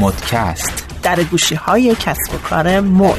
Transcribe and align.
مدکست. 0.00 1.00
در 1.02 1.22
گوشی 1.22 1.54
های 1.54 1.94
کسب 1.94 2.34
و 2.34 2.38
کار 2.38 2.80
مد. 2.80 3.18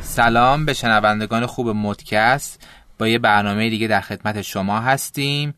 سلام 0.00 0.64
به 0.64 0.72
شنوندگان 0.72 1.46
خوب 1.46 1.68
مدکست. 1.68 2.66
با 2.98 3.08
یه 3.08 3.18
برنامه 3.18 3.70
دیگه 3.70 3.86
در 3.86 4.00
خدمت 4.00 4.42
شما 4.42 4.80
هستیم. 4.80 5.54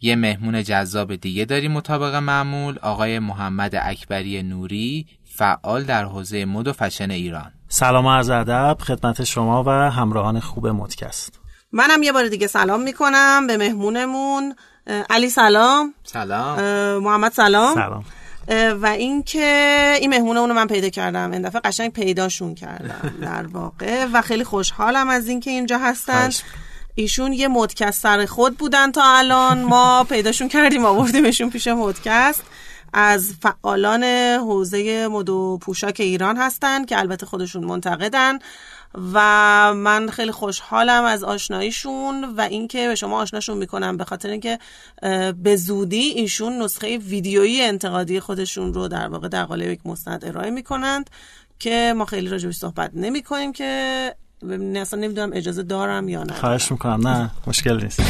یه 0.00 0.16
مهمون 0.16 0.62
جذاب 0.62 1.16
دیگه 1.16 1.44
داریم 1.44 1.72
مطابق 1.72 2.14
معمول 2.14 2.78
آقای 2.82 3.18
محمد 3.18 3.74
اکبری 3.82 4.42
نوری 4.42 5.06
فعال 5.36 5.84
در 5.84 6.04
حوزه 6.04 6.44
مد 6.44 6.68
و 6.68 6.72
فشن 6.72 7.10
ایران. 7.10 7.52
سلام 7.68 8.06
و 8.06 8.10
عرض 8.12 8.30
ادب 8.30 8.78
خدمت 8.80 9.24
شما 9.24 9.64
و 9.66 9.70
همراهان 9.70 10.40
خوب 10.40 10.66
مدکست. 10.66 11.40
منم 11.72 12.02
یه 12.02 12.12
بار 12.12 12.28
دیگه 12.28 12.46
سلام 12.46 12.80
می‌کنم 12.80 13.46
به 13.46 13.56
مهمونمون. 13.56 14.54
علی 15.10 15.28
سلام. 15.28 15.94
سلام. 16.04 16.58
محمد 16.98 17.32
سلام. 17.32 17.74
سلام. 17.74 18.04
و 18.82 18.86
اینکه 18.86 19.96
این 20.00 20.10
مهمونمون 20.10 20.48
رو 20.48 20.54
من 20.54 20.66
پیدا 20.66 20.88
کردم. 20.88 21.32
این 21.32 21.42
دفعه 21.42 21.60
قشنگ 21.60 21.92
پیداشون 21.92 22.54
کردم 22.54 23.14
در 23.20 23.46
واقع. 23.46 24.06
و 24.12 24.22
خیلی 24.22 24.44
خوشحالم 24.44 25.08
از 25.08 25.28
اینکه 25.28 25.50
اینجا 25.50 25.78
هستن. 25.78 26.30
ایشون 26.94 27.32
یه 27.32 27.48
مدکست 27.48 28.02
سر 28.02 28.26
خود 28.26 28.58
بودن 28.58 28.92
تا 28.92 29.02
الان. 29.04 29.62
ما 29.62 30.04
پیداشون 30.04 30.48
کردیم 30.48 30.84
آوردیمشون 30.84 31.50
پیش 31.50 31.68
مدکست. 31.68 32.42
از 32.92 33.34
فعالان 33.42 34.04
حوزه 34.38 35.08
مد 35.08 35.28
و 35.28 35.58
پوشاک 35.62 35.96
ایران 36.00 36.36
هستن 36.36 36.84
که 36.84 36.98
البته 36.98 37.26
خودشون 37.26 37.64
منتقدن. 37.64 38.38
و 38.94 39.74
من 39.74 40.10
خیلی 40.10 40.32
خوشحالم 40.32 41.04
از 41.04 41.24
آشناییشون 41.24 42.24
و 42.24 42.40
اینکه 42.40 42.88
به 42.88 42.94
شما 42.94 43.20
آشناشون 43.20 43.58
می‌کنم 43.58 43.96
به 43.96 44.04
خاطر 44.04 44.28
اینکه 44.28 44.58
به 45.42 45.56
زودی 45.56 45.96
ایشون 45.96 46.62
نسخه 46.62 46.98
ویدیویی 46.98 47.62
انتقادی 47.62 48.20
خودشون 48.20 48.74
رو 48.74 48.88
در 48.88 49.08
واقع 49.08 49.28
در 49.28 49.44
قالب 49.44 49.70
یک 49.70 49.80
مستند 49.84 50.24
ارائه 50.24 50.50
می‌کنند 50.50 51.10
که 51.58 51.94
ما 51.96 52.04
خیلی 52.04 52.28
راجبش 52.28 52.54
صحبت 52.54 52.90
نمی 52.94 53.22
کنیم 53.22 53.52
که 53.52 54.14
اصلا 54.76 55.00
نمی‌دونم 55.00 55.30
اجازه 55.32 55.62
دارم 55.62 56.08
یا 56.08 56.22
نه. 56.22 56.32
خواهش 56.32 56.72
می‌کنم. 56.72 57.08
نه 57.08 57.30
مشکل 57.46 57.82
نیست. 57.82 58.00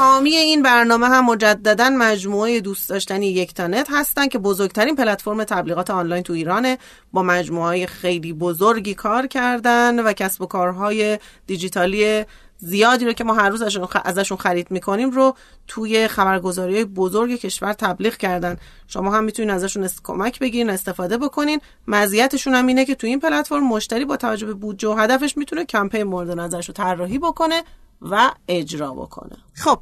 حامی 0.00 0.36
این 0.36 0.62
برنامه 0.62 1.06
هم 1.06 1.24
مجددا 1.24 1.90
مجموعه 1.90 2.60
دوست 2.60 2.88
داشتنی 2.88 3.26
یکتانت 3.26 3.88
هستن 3.90 4.28
که 4.28 4.38
بزرگترین 4.38 4.96
پلتفرم 4.96 5.44
تبلیغات 5.44 5.90
آنلاین 5.90 6.22
تو 6.22 6.32
ایرانه. 6.32 6.78
با 7.12 7.22
مجموعه 7.22 7.86
خیلی 7.86 8.32
بزرگی 8.32 8.94
کار 8.94 9.26
کردن 9.26 9.98
و 9.98 10.12
کسب 10.12 10.42
و 10.42 10.46
کارهای 10.46 11.18
دیجیتالی 11.46 12.24
زیادی 12.58 13.04
رو 13.04 13.12
که 13.12 13.24
ما 13.24 13.34
هر 13.34 13.48
روز 13.48 13.62
ازشون 14.04 14.38
خرید 14.38 14.70
می‌کنیم 14.70 15.10
رو 15.10 15.34
توی 15.68 16.08
خبرگزاری 16.08 16.84
بزرگ 16.84 17.34
کشور 17.36 17.72
تبلیغ 17.72 18.16
کردن. 18.16 18.56
شما 18.86 19.10
هم 19.14 19.24
می‌تونین 19.24 19.50
ازشون 19.50 19.88
کمک 20.02 20.38
بگیرین 20.38 20.70
استفاده 20.70 21.18
بکنین. 21.18 21.60
مزیتشون 21.88 22.54
هم 22.54 22.66
اینه 22.66 22.84
که 22.84 22.94
توی 22.94 23.10
این 23.10 23.20
پلتفرم 23.20 23.68
مشتری 23.68 24.04
با 24.04 24.16
توجه 24.16 24.46
به 24.46 24.54
بودجه 24.54 24.88
و 24.88 24.94
هدفش 24.94 25.36
می‌تونه 25.36 25.64
کمپین 25.64 26.02
مورد 26.02 26.30
نظرش 26.30 26.68
رو 26.68 26.74
طراحی 26.74 27.18
بکنه 27.18 27.62
و 28.02 28.30
اجرا 28.48 28.94
بکنه. 28.94 29.36
خب 29.54 29.78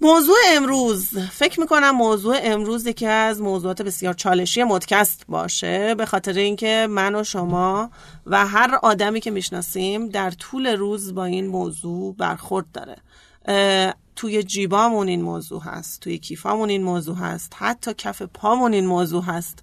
موضوع 0.00 0.36
امروز 0.52 1.18
فکر 1.18 1.60
می‌کنم 1.60 1.90
موضوع 1.90 2.36
امروز 2.42 2.86
یکی 2.86 3.06
از 3.06 3.40
موضوعات 3.40 3.82
بسیار 3.82 4.14
چالشی 4.14 4.62
مدکست 4.62 5.24
باشه 5.28 5.94
به 5.94 6.06
خاطر 6.06 6.32
اینکه 6.32 6.86
من 6.90 7.14
و 7.14 7.24
شما 7.24 7.90
و 8.26 8.46
هر 8.46 8.78
آدمی 8.82 9.20
که 9.20 9.30
می‌شناسیم 9.30 10.08
در 10.08 10.30
طول 10.30 10.66
روز 10.66 11.14
با 11.14 11.24
این 11.24 11.46
موضوع 11.46 12.14
برخورد 12.18 12.66
داره. 12.72 12.96
توی 14.16 14.42
جیبامون 14.42 15.08
این 15.08 15.22
موضوع 15.22 15.62
هست 15.62 16.00
توی 16.00 16.18
کیفامون 16.18 16.68
این 16.68 16.82
موضوع 16.82 17.16
هست 17.16 17.52
حتی 17.56 17.94
کف 17.94 18.22
پامون 18.22 18.72
این 18.72 18.86
موضوع 18.86 19.24
هست 19.24 19.58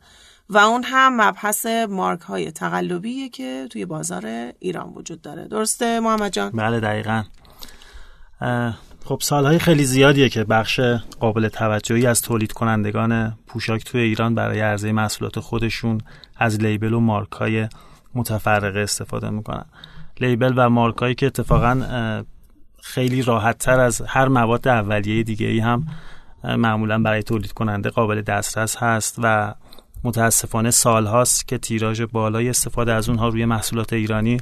و 0.49 0.57
اون 0.57 0.83
هم 0.83 1.21
مبحث 1.21 1.65
مارک 1.89 2.21
های 2.21 2.51
تقلبیه 2.51 3.29
که 3.29 3.67
توی 3.69 3.85
بازار 3.85 4.53
ایران 4.59 4.93
وجود 4.95 5.21
داره. 5.21 5.47
درسته 5.47 5.99
محمد 5.99 6.31
جان؟ 6.31 6.51
بله 6.51 6.79
دقیقا. 6.79 7.23
خب 9.05 9.19
سالهای 9.21 9.59
خیلی 9.59 9.83
زیادیه 9.83 10.29
که 10.29 10.43
بخش 10.43 10.79
قابل 11.19 11.47
توجهی 11.47 12.05
از 12.05 12.21
تولید 12.21 12.51
کنندگان 12.51 13.37
پوشاک 13.47 13.83
توی 13.83 14.01
ایران 14.01 14.35
برای 14.35 14.59
عرضه 14.59 14.91
محصولات 14.91 15.39
خودشون 15.39 16.01
از 16.37 16.61
لیبل 16.61 16.93
و 16.93 16.99
مارک 16.99 17.31
های 17.31 17.67
متفرقه 18.15 18.79
استفاده 18.79 19.29
می‌کنن. 19.29 19.65
لیبل 20.19 20.53
و 20.55 20.69
مارک 20.69 20.97
هایی 20.97 21.15
که 21.15 21.25
اتفاقا 21.25 21.81
خیلی 22.81 23.21
راحت 23.21 23.57
تر 23.57 23.79
از 23.79 24.01
هر 24.07 24.27
مواد 24.27 24.67
اولیه 24.67 25.23
دیگه 25.23 25.47
ای 25.47 25.59
هم 25.59 25.87
معمولا 26.43 27.01
برای 27.01 27.23
تولید 27.23 27.51
کننده 27.51 27.89
قابل 27.89 28.21
دسترس 28.21 28.77
هست 28.77 29.15
و 29.23 29.53
متاسفانه 30.03 30.71
سال 30.71 31.05
هاست 31.05 31.47
که 31.47 31.57
تیراژ 31.57 32.01
بالای 32.01 32.49
استفاده 32.49 32.93
از 32.93 33.09
اونها 33.09 33.27
روی 33.27 33.45
محصولات 33.45 33.93
ایرانی 33.93 34.37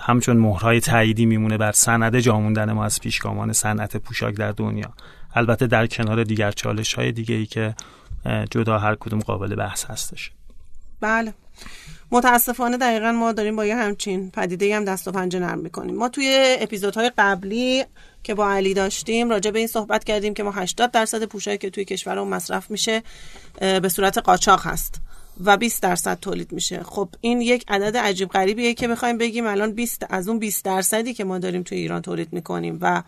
همچون 0.00 0.36
مهرهای 0.36 0.80
تاییدی 0.80 1.26
میمونه 1.26 1.56
بر 1.56 1.72
سند 1.72 2.18
جاموندن 2.18 2.72
ما 2.72 2.84
از 2.84 3.00
پیشگامان 3.00 3.52
صنعت 3.52 3.96
پوشاک 3.96 4.34
در 4.34 4.52
دنیا. 4.52 4.92
البته 5.34 5.66
در 5.66 5.86
کنار 5.86 6.24
دیگر 6.24 6.50
چالش 6.50 6.94
های 6.94 7.12
دیگه 7.12 7.34
ای 7.34 7.46
که 7.46 7.74
جدا 8.50 8.78
هر 8.78 8.94
کدوم 8.94 9.18
قابل 9.18 9.54
بحث 9.54 9.84
هستش. 9.84 10.30
بله. 11.00 11.34
متاسفانه 12.10 12.76
دقیقا 12.76 13.12
ما 13.12 13.32
داریم 13.32 13.56
با 13.56 13.66
یه 13.66 13.76
همچین 13.76 14.30
پدیده 14.30 14.76
هم 14.76 14.84
دست 14.84 15.08
و 15.08 15.12
پنجه 15.12 15.38
نرم 15.38 15.58
می‌کنیم. 15.58 15.96
ما 15.96 16.08
توی 16.08 16.56
اپیزودهای 16.60 17.10
قبلی 17.18 17.84
که 18.22 18.34
با 18.34 18.50
علی 18.50 18.74
داشتیم 18.74 19.30
راجع 19.30 19.50
به 19.50 19.58
این 19.58 19.68
صحبت 19.68 20.04
کردیم 20.04 20.34
که 20.34 20.42
ما 20.42 20.50
80 20.50 20.90
درصد 20.90 21.24
پوشاکی 21.24 21.58
که 21.58 21.70
توی 21.70 21.84
کشور 21.84 22.22
مصرف 22.22 22.70
میشه 22.70 23.02
به 23.58 23.88
صورت 23.88 24.18
قاچاق 24.18 24.66
هست. 24.66 25.00
و 25.44 25.56
20 25.56 25.82
درصد 25.82 26.18
تولید 26.20 26.52
میشه. 26.52 26.82
خب 26.82 27.08
این 27.20 27.40
یک 27.40 27.64
عدد 27.68 27.96
عجیب 27.96 28.28
غریبیه 28.28 28.74
که 28.74 28.88
بخوایم 28.88 29.18
بگیم 29.18 29.46
الان 29.46 29.72
20 29.72 30.06
از 30.10 30.28
اون 30.28 30.38
20 30.38 30.64
درصدی 30.64 31.14
که 31.14 31.24
ما 31.24 31.38
داریم 31.38 31.62
توی 31.62 31.78
ایران 31.78 32.02
تولید 32.02 32.32
می‌کنیم 32.32 32.78
و 32.80 33.02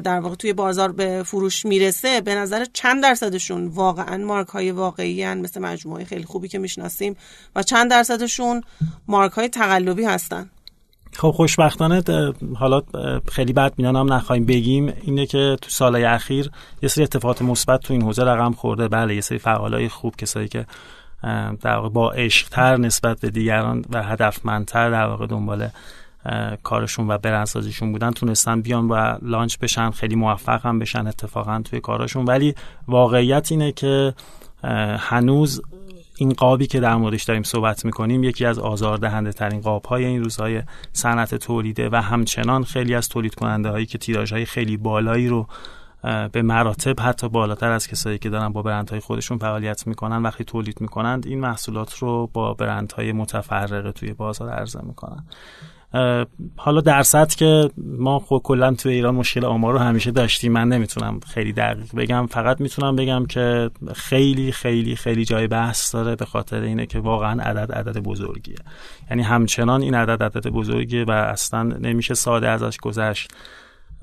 در 0.00 0.20
واقع 0.20 0.34
توی 0.34 0.52
بازار 0.52 0.92
به 0.92 1.22
فروش 1.26 1.66
می‌رسه 1.66 2.20
به 2.20 2.34
نظر 2.34 2.64
چند 2.72 3.02
درصدشون 3.02 3.66
واقعا 3.66 4.24
مارک 4.24 4.48
های 4.48 4.70
واقعی 4.70 5.22
هن 5.22 5.38
مثل 5.38 5.60
مجموعه 5.60 6.04
خیلی 6.04 6.24
خوبی 6.24 6.48
که 6.48 6.58
می‌شناسیم 6.58 7.16
و 7.56 7.62
چند 7.62 7.90
درصدشون 7.90 8.62
مارک 9.08 9.32
های 9.32 9.48
تقلبی 9.48 10.04
هستن؟ 10.04 10.50
خب 11.12 11.30
خوشبختانه 11.30 12.02
حالا 12.56 12.82
خیلی 13.32 13.52
بد 13.52 13.72
میان 13.78 13.96
هم 13.96 14.12
نخواهیم 14.12 14.46
بگیم 14.46 14.92
اینه 15.02 15.26
که 15.26 15.56
تو 15.62 15.70
سالهای 15.70 16.04
اخیر 16.04 16.50
یه 16.82 16.88
سری 16.88 17.04
اتفاقات 17.04 17.42
مثبت 17.42 17.80
تو 17.80 17.92
این 17.92 18.02
حوزه 18.02 18.22
رقم 18.22 18.52
خورده. 18.52 18.88
بله 18.88 19.14
یه 19.14 19.20
سری 19.20 19.38
فعالای 19.38 19.88
خوب 19.88 20.16
کسایی 20.16 20.48
که 20.48 20.66
در 21.60 21.76
واقع 21.76 21.88
با 21.88 22.10
عشقتر 22.10 22.76
نسبت 22.76 23.20
به 23.20 23.30
دیگران 23.30 23.84
و 23.90 24.02
هدفمندتر 24.02 24.90
در 24.90 25.06
واقع 25.06 25.26
دنبال 25.26 25.68
کارشون 26.62 27.08
و 27.08 27.18
برندسازیشون 27.18 27.92
بودن 27.92 28.10
تونستن 28.10 28.60
بیان 28.60 28.88
و 28.88 29.16
لانچ 29.22 29.58
بشن 29.58 29.90
خیلی 29.90 30.14
موفق 30.14 30.66
هم 30.66 30.78
بشن 30.78 31.06
اتفاقا 31.06 31.62
توی 31.64 31.80
کارشون 31.80 32.24
ولی 32.24 32.54
واقعیت 32.88 33.52
اینه 33.52 33.72
که 33.72 34.14
هنوز 34.98 35.62
این 36.18 36.32
قابی 36.32 36.66
که 36.66 36.80
در 36.80 36.96
موردش 36.96 37.22
داریم 37.22 37.42
صحبت 37.42 37.84
می‌کنیم 37.84 38.24
یکی 38.24 38.44
از 38.44 38.58
آزاردهنده 38.58 39.32
ترین 39.32 39.60
قاب 39.60 39.84
های 39.84 40.04
این 40.04 40.22
روزهای 40.22 40.62
صنعت 40.92 41.34
تولیده 41.34 41.88
و 41.92 41.96
همچنان 42.02 42.64
خیلی 42.64 42.94
از 42.94 43.08
تولید 43.08 43.34
کننده 43.34 43.68
هایی 43.68 43.86
که 43.86 43.98
تیراژ 43.98 44.32
های 44.32 44.44
خیلی 44.44 44.76
بالایی 44.76 45.28
رو 45.28 45.46
به 46.32 46.42
مراتب 46.42 47.00
حتی 47.00 47.28
بالاتر 47.28 47.70
از 47.70 47.88
کسایی 47.88 48.18
که 48.18 48.30
دارن 48.30 48.48
با 48.48 48.62
برندهای 48.62 49.00
خودشون 49.00 49.38
فعالیت 49.38 49.86
می‌کنن 49.86 50.22
وقتی 50.22 50.44
تولید 50.44 50.80
می‌کنند 50.80 51.26
این 51.26 51.40
محصولات 51.40 51.98
رو 51.98 52.30
با 52.32 52.54
برندهای 52.54 53.12
متفرقه 53.12 53.92
توی 53.92 54.12
بازار 54.12 54.50
عرضه 54.50 54.80
می‌کنن. 54.82 55.24
حالا 56.56 56.80
درصد 56.80 57.28
که 57.28 57.70
ما 57.76 58.18
خب 58.18 58.40
کلا 58.44 58.74
توی 58.74 58.92
ایران 58.92 59.14
مشکل 59.14 59.44
آمار 59.44 59.72
رو 59.72 59.78
همیشه 59.78 60.10
داشتیم 60.10 60.52
من 60.52 60.68
نمی‌تونم 60.68 61.20
خیلی 61.20 61.52
دقیق 61.52 61.94
بگم. 61.96 62.26
فقط 62.26 62.60
می‌تونم 62.60 62.96
بگم 62.96 63.26
که 63.26 63.70
خیلی 63.94 64.52
خیلی 64.52 64.96
خیلی 64.96 65.24
جای 65.24 65.46
بحث 65.46 65.94
داره 65.94 66.16
به 66.16 66.24
خاطر 66.24 66.60
اینه 66.60 66.86
که 66.86 66.98
واقعا 66.98 67.42
عدد 67.42 67.72
عدد 67.72 67.98
بزرگیه. 67.98 68.56
یعنی 69.10 69.22
همچنان 69.22 69.82
این 69.82 69.94
عدد 69.94 70.22
عدد 70.22 70.46
بزرگیه 70.48 71.04
و 71.04 71.10
اصلا 71.10 71.62
نمیشه 71.62 72.14
ساده 72.14 72.48
ازش 72.48 72.76
گذشت. 72.76 73.32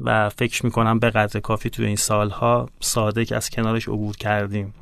و 0.03 0.29
فکر 0.29 0.65
می‌کنم 0.65 0.99
به 0.99 1.09
قدر 1.09 1.39
کافی 1.39 1.69
توی 1.69 1.85
این 1.85 1.95
سالها 1.95 2.69
صادق 2.79 3.33
از 3.35 3.49
کنارش 3.49 3.87
عبور 3.87 4.17
کردیم 4.17 4.73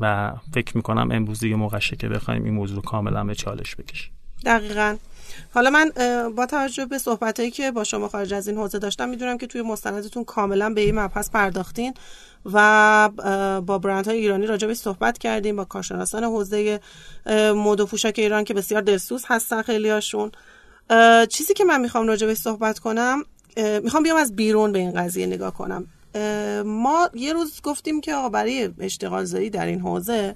و 0.00 0.32
فکر 0.54 0.76
می‌کنم 0.76 1.08
امروز 1.12 1.40
دیگه 1.40 1.56
موقعشه 1.56 1.96
که 1.96 2.08
بخوایم 2.08 2.44
این 2.44 2.54
موضوع 2.54 2.82
کاملا 2.82 3.24
به 3.24 3.34
چالش 3.34 3.76
بکشیم. 3.76 4.12
دقیقا. 4.44 4.96
حالا 5.54 5.70
من 5.70 5.90
با 6.36 6.46
توجه 6.46 6.86
به 6.86 6.98
صحبتهایی 6.98 7.50
که 7.50 7.70
با 7.70 7.84
شما 7.84 8.08
خارج 8.08 8.34
از 8.34 8.48
این 8.48 8.56
حوزه 8.56 8.78
داشتم 8.78 9.08
می‌دونم 9.08 9.38
که 9.38 9.46
توی 9.46 9.62
مستندتون 9.62 10.24
کاملا 10.24 10.70
به 10.70 10.80
این 10.80 10.98
مبحث 10.98 11.30
پرداختین 11.30 11.94
و 12.52 13.08
با 13.66 13.78
برندهای 13.78 14.18
ایرانی 14.18 14.46
راجع 14.46 14.66
به 14.66 14.74
صحبت 14.74 15.18
کردیم 15.18 15.56
با 15.56 15.64
کارشناسان 15.64 16.24
حوزه 16.24 16.80
مد 17.54 17.80
و 17.80 17.86
پوشاک 17.86 18.14
ایران 18.18 18.44
که 18.44 18.54
بسیار 18.54 18.82
دلسوز 18.82 19.24
هستن 19.28 19.62
خیلی 19.62 19.90
هاشون 19.90 20.32
چیزی 21.28 21.54
که 21.54 21.64
من 21.64 21.80
می‌خوام 21.80 22.06
راجع 22.06 22.26
به 22.26 22.34
صحبت 22.34 22.78
کنم 22.78 23.22
می‌خوام 23.82 24.02
بیام 24.02 24.16
از 24.16 24.36
بیرون 24.36 24.72
به 24.72 24.78
این 24.78 24.92
قضیه 24.92 25.26
نگاه 25.26 25.54
کنم 25.54 25.86
ما 26.64 27.10
یه 27.14 27.32
روز 27.32 27.60
گفتیم 27.62 28.00
که 28.00 28.14
آقا 28.14 28.28
برای 28.28 28.70
اشتغال 28.78 29.24
زایی 29.24 29.50
در 29.50 29.66
این 29.66 29.80
حوزه 29.80 30.34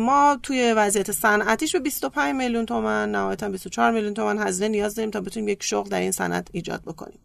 ما 0.00 0.38
توی 0.42 0.72
وضعیت 0.72 1.12
صنعتیش 1.12 1.72
به 1.72 1.78
25 1.78 2.34
میلیون 2.34 2.66
تومن 2.66 3.10
نهایتا 3.10 3.48
24 3.48 3.92
میلیون 3.92 4.14
تومن 4.14 4.38
هزینه 4.38 4.68
نیاز 4.68 4.94
داریم 4.94 5.10
تا 5.10 5.20
بتونیم 5.20 5.48
یک 5.48 5.62
شغل 5.62 5.88
در 5.88 6.00
این 6.00 6.10
صنعت 6.10 6.48
ایجاد 6.52 6.82
بکنیم 6.82 7.18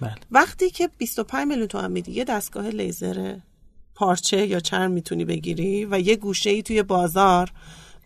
بله. 0.00 0.14
وقتی 0.30 0.70
که 0.70 0.88
25 0.98 1.48
میلیون 1.48 1.66
تومن 1.66 1.92
میدی 1.92 2.12
یه 2.12 2.24
دستگاه 2.24 2.68
لیزر 2.68 3.36
پارچه 3.94 4.46
یا 4.46 4.60
چرم 4.60 4.90
می‌تونی 4.90 5.24
بگیری 5.24 5.84
و 5.84 6.00
یه 6.00 6.16
گوشه 6.16 6.50
ای 6.50 6.62
توی 6.62 6.82
بازار 6.82 7.52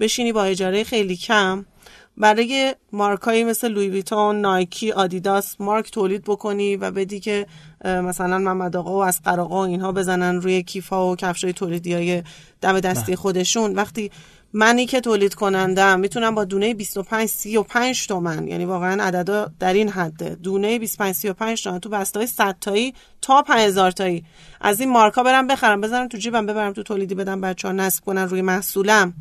بشینی 0.00 0.32
با 0.32 0.44
اجاره 0.44 0.84
خیلی 0.84 1.16
کم 1.16 1.66
برای 2.16 2.74
مارکایی 2.92 3.44
مثل 3.44 3.68
لوی 3.68 3.88
ویتون، 3.88 4.40
نایکی، 4.40 4.92
آدیداس 4.92 5.60
مارک 5.60 5.90
تولید 5.90 6.24
بکنی 6.24 6.76
و 6.76 6.90
بدی 6.90 7.20
که 7.20 7.46
مثلا 7.84 8.38
محمد 8.38 8.76
آقا 8.76 8.98
و 8.98 9.02
از 9.02 9.20
آقا 9.26 9.64
اینها 9.64 9.92
بزنن 9.92 10.40
روی 10.40 10.62
کیفا 10.62 11.10
و 11.12 11.16
کفشای 11.16 11.52
تولیدی 11.52 11.94
های 11.94 12.22
دم 12.60 12.80
دستی 12.80 13.06
بله. 13.06 13.16
خودشون 13.16 13.74
وقتی 13.74 14.10
منی 14.56 14.86
که 14.86 15.00
تولید 15.00 15.34
کنندم 15.34 16.00
می‌تونم 16.00 16.34
با 16.34 16.44
دونه 16.44 16.74
25 16.74 17.28
35 17.28 18.06
تومن 18.06 18.48
یعنی 18.48 18.64
واقعا 18.64 19.04
عددا 19.04 19.50
در 19.58 19.72
این 19.72 19.88
حده 19.88 20.34
دونه 20.34 20.78
25 20.78 21.14
35 21.14 21.62
تومن 21.62 21.78
تو 21.78 21.88
بسته 21.88 22.18
های 22.18 22.26
100 22.26 22.56
تایی 22.60 22.94
تا 23.20 23.42
5000 23.42 23.90
تایی. 23.90 24.24
از 24.60 24.80
این 24.80 24.90
مارکا 24.90 25.22
برم 25.22 25.46
بخرم 25.46 25.80
بزنم 25.80 26.08
تو 26.08 26.18
جیبم 26.18 26.46
ببرم 26.46 26.72
تو 26.72 26.82
تولیدی 26.82 27.14
بدم 27.14 27.40
بچه 27.40 27.68
ها 27.68 27.74
نصب 27.74 28.04
کنن 28.04 28.28
روی 28.28 28.42
محصولم. 28.42 29.14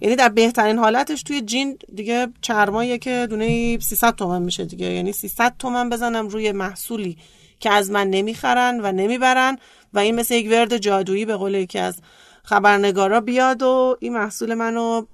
یعنی 0.00 0.16
در 0.16 0.28
بهترین 0.28 0.78
حالتش 0.78 1.22
توی 1.22 1.40
جین 1.40 1.78
دیگه 1.94 2.28
چرماییه 2.40 2.98
که 2.98 3.26
دونه 3.30 3.78
300 3.78 4.14
تومن 4.14 4.42
میشه 4.42 4.64
دیگه. 4.64 4.86
یعنی 4.86 5.12
300 5.12 5.54
تومن 5.58 5.90
بزنم 5.90 6.28
روی 6.28 6.52
محصولی 6.52 7.16
که 7.60 7.70
از 7.70 7.90
من 7.90 8.10
نمی‌خرن 8.10 8.80
و 8.82 8.92
نمی‌برن 8.92 9.58
و 9.94 9.98
این 9.98 10.14
مثل 10.14 10.34
یک 10.34 10.50
ورد 10.50 10.76
جادویی 10.76 11.24
به 11.24 11.36
قول 11.36 11.54
یکی 11.54 11.78
از 11.78 11.96
خبرنگارا 12.42 13.20
بیاد 13.20 13.62
و 13.62 13.96
این 14.00 14.12
محصول 14.12 14.54
منو 14.54 15.06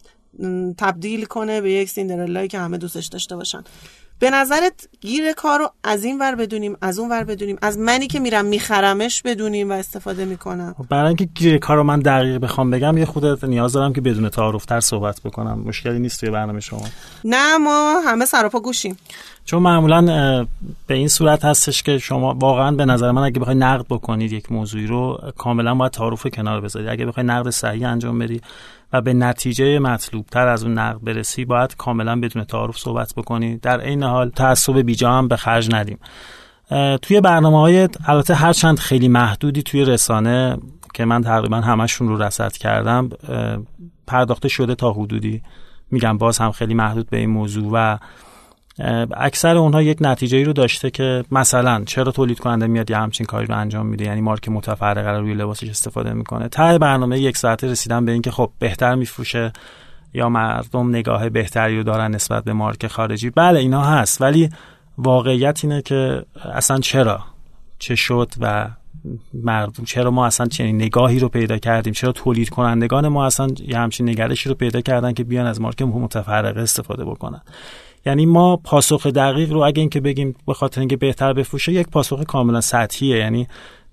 تبدیل 0.79 1.25
کنه 1.25 1.61
به 1.61 1.73
یک 1.73 1.91
سیندرلایی 1.91 2.49
که 2.49 2.59
همه 2.59 2.79
دوستش 2.79 3.07
داشته 3.07 3.37
باشن. 3.37 3.63
به 4.19 4.31
نظرت 4.31 4.89
گیر 5.01 5.33
کار 5.33 5.59
رو 5.59 5.71
از 5.85 6.05
این 6.05 6.19
ور 6.19 6.35
بدونیم 6.35 6.77
از 6.81 6.99
اون 6.99 7.11
ور 7.11 7.25
بدونیم 7.25 7.59
از 7.63 7.79
منی 7.79 8.07
که 8.07 8.21
میرم 8.21 8.45
میخرمش 8.45 9.23
بدونیم 9.23 9.71
و 9.71 9.73
استفاده 9.73 10.25
می‌کنم؟ 10.25 10.75
خب، 10.79 10.89
برای 10.89 11.07
اینکه 11.07 11.25
گیر 11.25 11.59
کار 11.59 11.77
رو 11.77 11.83
من 11.83 12.01
دقیق 12.01 12.39
بخوام 12.39 12.71
بگم 12.71 12.99
یه 12.99 13.05
خودت 13.05 13.45
نیاز 13.45 13.73
دارم 13.73 13.93
که 13.93 14.01
بدون 14.01 14.29
تعارف 14.29 14.65
تر 14.65 14.81
صحبت 14.81 15.21
بکنم. 15.21 15.59
مشکلی 15.59 15.99
نیست 15.99 16.21
توی 16.21 16.31
برنامه 16.31 16.61
شما. 16.61 16.83
نه 17.25 17.59
ما 17.59 18.01
همه 18.07 18.25
سراپا 18.25 18.61
گوشیم. 18.61 18.97
چون 19.45 19.63
معمولا 19.63 20.03
به 20.87 20.95
این 20.95 21.09
صورت 21.09 21.45
هستش 21.45 21.83
که 21.83 21.99
شما 21.99 22.35
واقعا 22.35 22.71
به 22.71 22.85
نظر 22.85 23.11
من 23.11 23.23
اگه 23.23 23.41
بخوای 23.41 23.57
نقد 23.57 23.87
بکنید 23.91 24.33
یک 24.33 24.53
موضوعی 24.53 24.87
رو 24.87 25.21
کاملا 25.39 25.75
باید 25.75 25.93
تعارف 25.93 26.27
کنار 26.27 26.61
بذارید. 26.61 26.89
اگه 26.89 27.07
بخوای 27.07 27.27
نقد 27.27 27.51
صحیح 27.51 27.89
انجام 27.89 28.19
بدی 28.19 28.41
به 29.01 29.15
نتیجه 29.15 29.79
مطلوب 29.79 30.27
تر 30.27 30.49
از 30.49 30.65
اون 30.65 30.79
نقد 30.79 31.05
برسی 31.05 31.45
باید 31.45 31.77
کاملا 31.77 32.21
بدون 32.21 32.45
تعارف 32.45 32.79
صحبت 32.79 33.13
بکنی. 33.17 33.57
در 33.57 33.81
این 33.81 34.03
حال 34.03 34.31
تعصب 34.31 34.79
بیجا 34.79 35.13
هم 35.13 35.29
به 35.29 35.37
خرج 35.37 35.75
ندیم. 35.75 35.99
توی 37.03 37.21
برنامه 37.21 37.61
های 37.61 37.89
البته 38.07 38.35
هر 38.35 38.53
چند 38.53 38.79
خیلی 38.79 39.09
محدودی 39.09 39.63
توی 39.63 39.85
رسانه 39.85 40.59
که 40.95 41.05
من 41.05 41.23
تقریبا 41.23 41.57
همشون 41.57 42.09
رو 42.09 42.23
رصد 42.23 42.53
کردم 42.53 43.11
پرداخته 44.07 44.49
شده 44.49 44.75
تا 44.75 44.93
حدودی. 44.93 45.43
میگم 45.91 46.19
باز 46.19 46.39
هم 46.39 46.53
خیلی 46.53 46.75
محدود 46.75 47.11
به 47.11 47.17
این 47.17 47.31
موضوع 47.31 47.71
و 47.73 47.99
اکثر 49.17 49.57
اونها 49.57 49.83
یک 49.83 49.99
نتیجه 50.01 50.39
ای 50.39 50.45
رو 50.45 50.53
داشته 50.53 50.91
که 50.91 51.25
مثلا 51.31 51.85
چرا 51.87 52.13
تولید 52.13 52.39
کننده 52.39 52.67
میاد 52.67 52.91
یه 52.91 52.97
همچین 52.97 53.27
کاری 53.27 53.47
رو 53.47 53.59
انجام 53.59 53.87
میده؟ 53.87 54.05
یعنی 54.05 54.21
مارک 54.21 54.49
متفرقه 54.49 55.11
رو 55.11 55.21
روی 55.21 55.35
لباسش 55.35 55.69
استفاده 55.69 56.13
می‌کنه. 56.13 56.49
تا 56.49 56.79
برنامه 56.79 57.21
یک 57.21 57.37
ساعته 57.37 57.71
رسیدن 57.71 58.05
به 58.05 58.13
اینکه 58.13 58.31
خب 58.31 58.51
بهتر 58.59 58.95
میفروشه 58.95 59.53
یا 60.15 60.29
مردم 60.29 60.89
نگاه 60.89 61.29
بهتری 61.29 61.77
رو 61.77 61.83
دارن 61.83 62.15
نسبت 62.15 62.45
به 62.45 62.53
مارک 62.53 62.87
خارجی؟ 62.87 63.31
بله 63.31 63.59
اینا 63.59 63.83
هست. 63.83 64.23
ولی 64.23 64.51
واقعیت 64.99 65.61
اینه 65.65 65.83
که 65.83 66.25
اصلا 66.53 66.79
چرا؟ 66.79 67.21
چه 67.79 67.95
شد 67.95 68.33
و 68.41 68.69
مردم 69.35 69.85
چرا 69.85 70.11
ما 70.11 70.27
اصلا 70.27 70.47
چنین 70.47 70.77
نگاهی 70.77 71.19
رو 71.19 71.29
پیدا 71.29 71.59
کردیم؟ 71.59 71.93
چرا 71.93 72.13
تولید 72.13 72.49
کنندگان 72.49 73.09
ما 73.09 73.27
اصلا 73.27 73.49
یه 73.69 73.79
همچین 73.79 74.09
نگرشی 74.09 74.49
رو 74.49 74.55
پیدا 74.55 74.81
کردن 74.81 75.13
که 75.13 75.25
بیان 75.25 75.47
از 75.47 75.61
مارک 75.61 75.83
متفرقه 75.83 76.61
استفاده 76.61 77.05
بکنن؟ 77.05 77.41
یعنی 78.07 78.27
ما 78.27 78.57
پاسخ 78.57 79.07
دقیق 79.07 79.53
رو 79.53 79.61
اگه 79.61 79.81
اینکه 79.81 80.01
بگیم 80.01 80.35
به 80.47 80.55
خاطر 80.55 80.81
اینکه 80.81 80.97
بهتر 80.97 81.33
بفروشه 81.33 81.73
یک 81.73 81.89
پاسخ 81.89 82.25
کاملا 82.25 82.61
سطحیه. 82.61 83.17
یعنی 83.17 83.47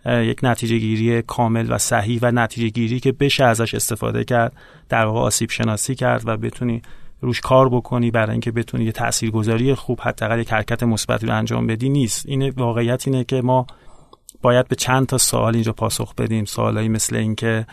یک 0.05 0.39
نتیجه 0.43 0.77
گیری 0.77 1.21
کامل 1.21 1.65
و 1.69 1.77
صحیح 1.77 2.19
و 2.21 2.31
نتیجه 2.31 2.69
گیری 2.69 2.99
که 2.99 3.11
بشه 3.11 3.43
ازش 3.43 3.75
استفاده 3.75 4.23
کرد 4.23 4.53
در 4.89 5.05
واقع 5.05 5.19
آسیب 5.19 5.49
شناسی 5.49 5.95
کرد 5.95 6.21
و 6.25 6.37
بتونی 6.37 6.81
روش 7.21 7.41
کار 7.41 7.69
بکنی 7.69 8.11
برای 8.11 8.31
اینکه 8.31 8.51
بتونی 8.51 8.83
یه 8.85 8.91
تاثیرگذاری 8.91 9.75
خوب 9.75 10.01
حداقل 10.01 10.39
یک 10.39 10.53
حرکت 10.53 10.83
مثبتی 10.83 11.27
رو 11.27 11.35
انجام 11.35 11.67
بدی 11.67 11.89
نیست. 11.89 12.25
این 12.25 12.49
واقعیت 12.49 13.07
اینه 13.07 13.23
که 13.23 13.41
ما 13.41 13.67
باید 14.41 14.67
به 14.67 14.75
چند 14.75 15.07
تا 15.07 15.17
سوال 15.17 15.53
اینجا 15.53 15.73
پاسخ 15.73 16.15
بدیم. 16.15 16.45
سوالایی 16.45 16.89
مثل 16.89 17.15
اینکه 17.15 17.65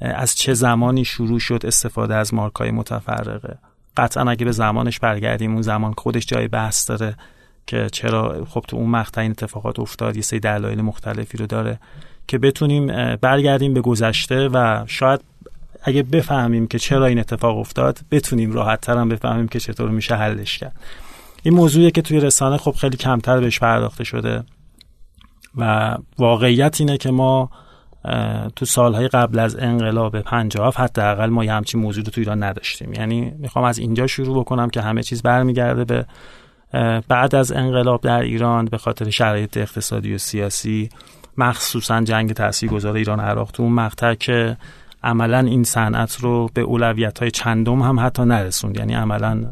از 0.00 0.34
چه 0.34 0.54
زمانی 0.54 1.04
شروع 1.04 1.38
شد 1.38 1.60
استفاده 1.64 2.14
از 2.14 2.34
مارکای 2.34 2.70
متفرقه؟ 2.70 3.58
قطعا 3.96 4.30
اگه 4.30 4.44
به 4.44 4.52
زمانش 4.52 4.98
برگردیم 4.98 5.52
اون 5.52 5.62
زمان 5.62 5.94
خودش 5.98 6.26
جای 6.26 6.48
بحث 6.48 6.90
داره 6.90 7.14
که 7.66 7.88
چرا 7.92 8.46
خب 8.50 8.64
تو 8.68 8.76
اون 8.76 8.90
مقطع 8.90 9.20
این 9.20 9.30
اتفاقات 9.30 9.78
افتاد 9.78 10.16
یه 10.16 10.22
سری 10.22 10.40
دلایل 10.40 10.80
مختلفی 10.80 11.38
رو 11.38 11.46
داره 11.46 11.78
که 12.28 12.38
بتونیم 12.38 13.16
برگردیم 13.16 13.74
به 13.74 13.80
گذشته 13.80 14.48
و 14.48 14.84
شاید 14.86 15.20
اگه 15.82 16.02
بفهمیم 16.02 16.66
که 16.66 16.78
چرا 16.78 17.06
این 17.06 17.18
اتفاق 17.18 17.58
افتاد 17.58 18.00
بتونیم 18.10 18.52
راحت 18.52 18.88
هم 18.88 19.08
بفهمیم 19.08 19.48
که 19.48 19.60
چطور 19.60 19.90
میشه 19.90 20.14
حلش 20.14 20.58
کرد. 20.58 20.76
این 21.42 21.54
موضوعیه 21.54 21.90
که 21.90 22.02
توی 22.02 22.20
رسانه 22.20 22.56
خب 22.56 22.70
خیلی 22.70 22.96
کمتر 22.96 23.40
بهش 23.40 23.58
پرداخته 23.58 24.04
شده 24.04 24.44
و 25.56 25.96
واقعیت 26.18 26.80
اینه 26.80 26.98
که 26.98 27.10
ما 27.10 27.50
تو 28.56 28.64
سالهای 28.64 29.08
قبل 29.08 29.38
از 29.38 29.56
انقلاب 29.56 30.20
57 30.20 30.80
حداقل 30.80 31.30
ما 31.30 31.44
یه 31.44 31.52
همچین 31.52 31.80
موضوع 31.80 32.04
رو 32.04 32.10
تو 32.10 32.20
ایران 32.20 32.42
نداشتیم. 32.42 32.92
یعنی 32.92 33.32
می‌خوام 33.38 33.64
از 33.64 33.78
اینجا 33.78 34.06
شروع 34.06 34.40
بکنم 34.40 34.70
که 34.70 34.80
همه 34.80 35.02
چیز 35.02 35.22
برمیگرده 35.22 35.84
به 35.84 36.06
بعد 37.08 37.34
از 37.34 37.52
انقلاب 37.52 38.00
در 38.00 38.20
ایران 38.20 38.64
به 38.64 38.78
خاطر 38.78 39.10
شرایط 39.10 39.56
اقتصادی 39.56 40.14
و 40.14 40.18
سیاسی 40.18 40.88
مخصوصا 41.38 42.00
جنگ 42.00 42.32
تاثیرگذار 42.32 42.96
ایران 42.96 43.20
عراق 43.20 43.50
تو 43.50 43.62
اون 43.62 43.72
مقطع 43.72 44.14
که 44.14 44.56
عملا 45.04 45.38
این 45.38 45.64
صنعت 45.64 46.16
رو 46.20 46.50
به 46.54 46.60
اولویت 46.60 47.18
های 47.18 47.30
چندم 47.30 47.82
هم 47.82 48.00
حتی 48.00 48.22
نرسوند. 48.22 48.76
یعنی 48.76 48.94
عملا 48.94 49.44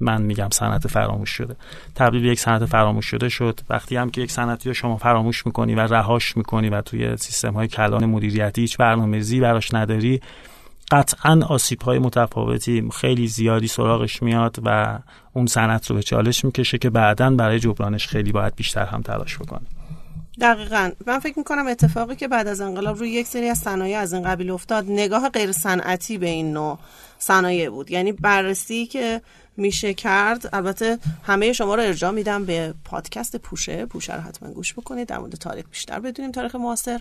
من 0.00 0.22
میگم 0.22 0.48
صنعت 0.52 0.88
فراموش 0.88 1.30
شده. 1.30 1.56
تبدیل 1.94 2.24
یک 2.24 2.40
صنعت 2.40 2.64
فراموش 2.64 3.06
شده 3.06 3.28
شد. 3.28 3.60
وقتی 3.70 3.96
هم 3.96 4.10
که 4.10 4.20
یک 4.20 4.30
صنعتی 4.30 4.68
رو 4.68 4.74
شما 4.74 4.96
فراموش 4.96 5.46
می‌کنی 5.46 5.74
و 5.74 5.80
رهاش 5.80 6.36
می‌کنی 6.36 6.68
و 6.68 6.80
توی 6.80 7.16
سیستم 7.16 7.52
های 7.52 7.68
کلان 7.68 8.06
مدیریتی 8.06 8.60
هیچ 8.60 8.76
برنامه‌ریزی 8.76 9.40
براش 9.40 9.74
نداری 9.74 10.20
قطعا 10.90 11.40
آسیب 11.48 11.82
های 11.82 11.98
متفاوتی 11.98 12.88
خیلی 12.94 13.26
زیادی 13.26 13.66
سراغش 13.66 14.22
میاد 14.22 14.58
و 14.64 14.98
اون 15.32 15.46
صنعت 15.46 15.90
رو 15.90 15.96
به 15.96 16.02
چالش 16.02 16.44
می‌کشه 16.44 16.78
که 16.78 16.90
بعدا 16.90 17.30
برای 17.30 17.60
جبرانش 17.60 18.06
خیلی 18.06 18.32
باید 18.32 18.56
بیشتر 18.56 18.84
هم 18.84 19.02
تلاش 19.02 19.38
بکنه. 19.38 19.66
دقیقا. 20.40 20.90
من 21.06 21.18
فکر 21.18 21.38
می‌کنم 21.38 21.66
اتفاقی 21.66 22.16
که 22.16 22.28
بعد 22.28 22.46
از 22.46 22.60
انقلاب 22.60 22.98
روی 22.98 23.10
یک 23.10 23.26
سری 23.26 23.48
از 23.48 23.58
صنایع 23.58 23.98
از 23.98 24.12
این 24.12 24.22
قبیل 24.22 24.50
افتاد 24.50 24.84
نگاه 24.88 25.28
غیر 25.28 25.52
صنعتی 25.52 26.18
به 26.18 26.26
این 26.26 26.52
نوع 26.52 26.78
صنایع 27.18 27.70
بود. 27.70 27.90
یعنی 27.90 28.12
بررسی 28.12 28.86
که 28.86 29.20
میشه 29.56 29.94
کرد. 29.94 30.48
البته 30.52 30.98
همه 31.22 31.52
شما 31.52 31.74
رو 31.74 31.82
ارجاع 31.82 32.10
میدم 32.10 32.44
به 32.44 32.74
پادکست 32.84 33.36
پوشه. 33.36 33.86
پوشه 33.86 34.14
رو 34.14 34.20
حتما 34.20 34.50
گوش 34.50 34.72
بکنید. 34.72 35.08
در 35.08 35.18
مورد 35.18 35.34
تاریخ 35.34 35.64
بیشتر 35.70 36.00
بدونیم 36.00 36.32
تاریخ 36.32 36.54
معاصر. 36.54 37.00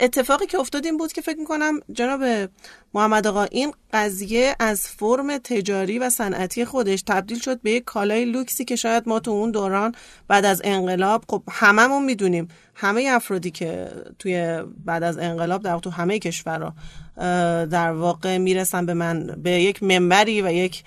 اتفاقی 0.00 0.46
که 0.46 0.58
افتاد 0.58 0.84
این 0.84 0.96
بود 0.96 1.12
که 1.12 1.20
فکر 1.20 1.38
می‌کنم 1.38 1.80
جناب 1.92 2.48
محمد 2.94 3.26
آقا 3.26 3.44
این 3.44 3.72
قضیه 3.92 4.56
از 4.60 4.88
فرم 4.88 5.38
تجاری 5.38 5.98
و 5.98 6.10
صنعتی 6.10 6.64
خودش 6.64 7.02
تبدیل 7.02 7.38
شد 7.38 7.60
به 7.60 7.70
یک 7.70 7.84
کالای 7.84 8.24
لوکسی 8.24 8.64
که 8.64 8.76
شاید 8.76 9.08
ما 9.08 9.20
تو 9.20 9.30
اون 9.30 9.50
دوران 9.50 9.94
بعد 10.28 10.44
از 10.44 10.60
انقلاب 10.64 11.24
خب 11.28 11.42
هممون 11.50 12.04
می‌دونیم. 12.04 12.48
همه 12.74 13.08
افرادی 13.10 13.50
که 13.50 13.90
توی 14.18 14.62
بعد 14.84 15.02
از 15.02 15.18
انقلاب 15.18 15.62
در 15.62 15.78
تو 15.78 15.90
همه 15.90 16.18
کشورها 16.18 16.74
در 17.66 17.92
واقع 17.92 18.38
می‌رسن 18.38 18.86
به 18.86 18.94
من 18.94 19.26
به 19.26 19.50
یک 19.50 19.82
منبری 19.82 20.42
و 20.42 20.52
یک 20.52 20.84